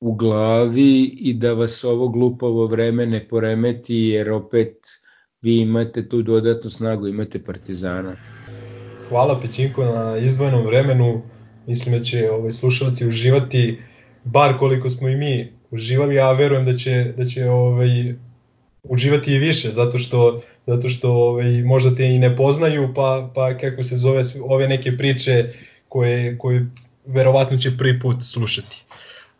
[0.00, 4.76] u glavi i da vas ovo glupavo vreme ne poremeti jer opet
[5.42, 8.37] vi imate tu dodatnu snagu, imate partizana
[9.08, 11.22] hvala Pećinko na izdvojenom vremenu.
[11.66, 13.78] Mislim da će ovaj, slušalci uživati
[14.24, 18.14] bar koliko smo i mi uživali, a verujem da će, da će ovaj,
[18.82, 23.58] uživati i više, zato što, zato što ovaj, možda te i ne poznaju, pa, pa
[23.58, 25.44] kako se zove ove neke priče
[25.88, 26.66] koje, koje
[27.06, 28.84] verovatno će prvi put slušati.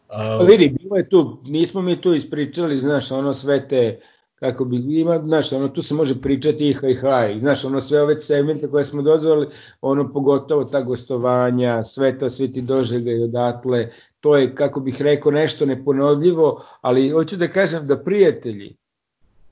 [0.08, 3.98] Pa vidi, bilo je tu, nismo mi tu ispričali, znaš, ono sve te
[4.40, 8.02] kako bi ima, znaš, ono, tu se može pričati i haj haj, znaš, ono, sve
[8.02, 9.46] ove segmente koje smo dozvali,
[9.80, 13.90] ono, pogotovo ta gostovanja, sve to, svi ti doželjaj odatle,
[14.20, 18.76] to je, kako bih rekao, nešto neponovljivo, ali hoću da kažem da prijatelji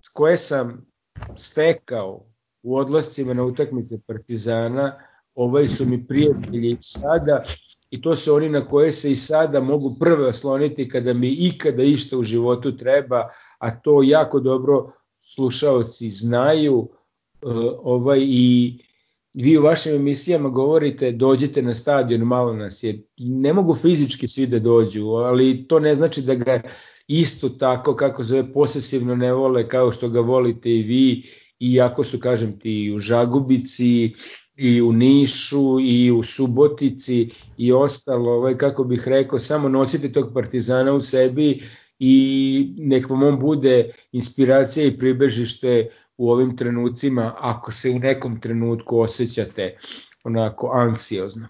[0.00, 0.86] s koje sam
[1.36, 2.24] stekao
[2.62, 4.98] u odlascima na utakmice Partizana,
[5.34, 7.44] ovaj su mi prijatelji sada
[7.96, 11.82] i to su oni na koje se i sada mogu prve osloniti kada mi ikada
[11.82, 13.28] išta u životu treba,
[13.58, 17.46] a to jako dobro slušaoci znaju e,
[17.82, 18.78] ovaj i
[19.34, 24.46] vi u vašim emisijama govorite dođite na stadion, malo nas je, ne mogu fizički svi
[24.46, 26.60] da dođu, ali to ne znači da ga
[27.08, 31.22] isto tako kako zove posesivno ne vole kao što ga volite i vi,
[31.60, 34.14] iako su kažem ti u Žagubici,
[34.56, 40.34] i u Nišu i u Subotici i ostalo, ovaj, kako bih rekao, samo nosite tog
[40.34, 41.62] partizana u sebi
[41.98, 48.40] i nek vam on bude inspiracija i pribežište u ovim trenucima ako se u nekom
[48.40, 49.76] trenutku osjećate
[50.24, 51.48] onako anksiozno.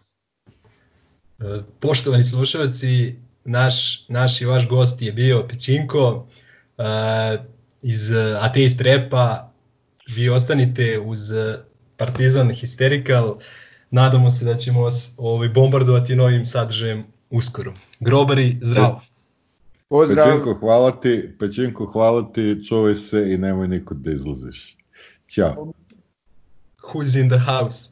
[1.39, 1.45] E,
[1.81, 3.15] poštovani slušalci,
[3.45, 6.27] naš, naš i vaš gost je bio Pećinko
[6.79, 6.85] uh,
[7.83, 8.11] iz
[8.41, 9.53] Ateist Repa.
[10.17, 11.33] Vi ostanite uz
[11.97, 13.39] Partizan Hysterical.
[13.91, 17.75] Nadamo se da ćemo vas ovaj, bombardovati novim sadržajem uskoro.
[18.01, 19.01] Grobari, zdravo!
[19.89, 20.27] Pozdrav!
[20.27, 24.77] Pećinko, hvala ti, Pećinko, hvala ti, čuvaj se i nemoj nikod da izlaziš.
[25.29, 25.73] Ćao!
[26.83, 27.91] Who's in the house?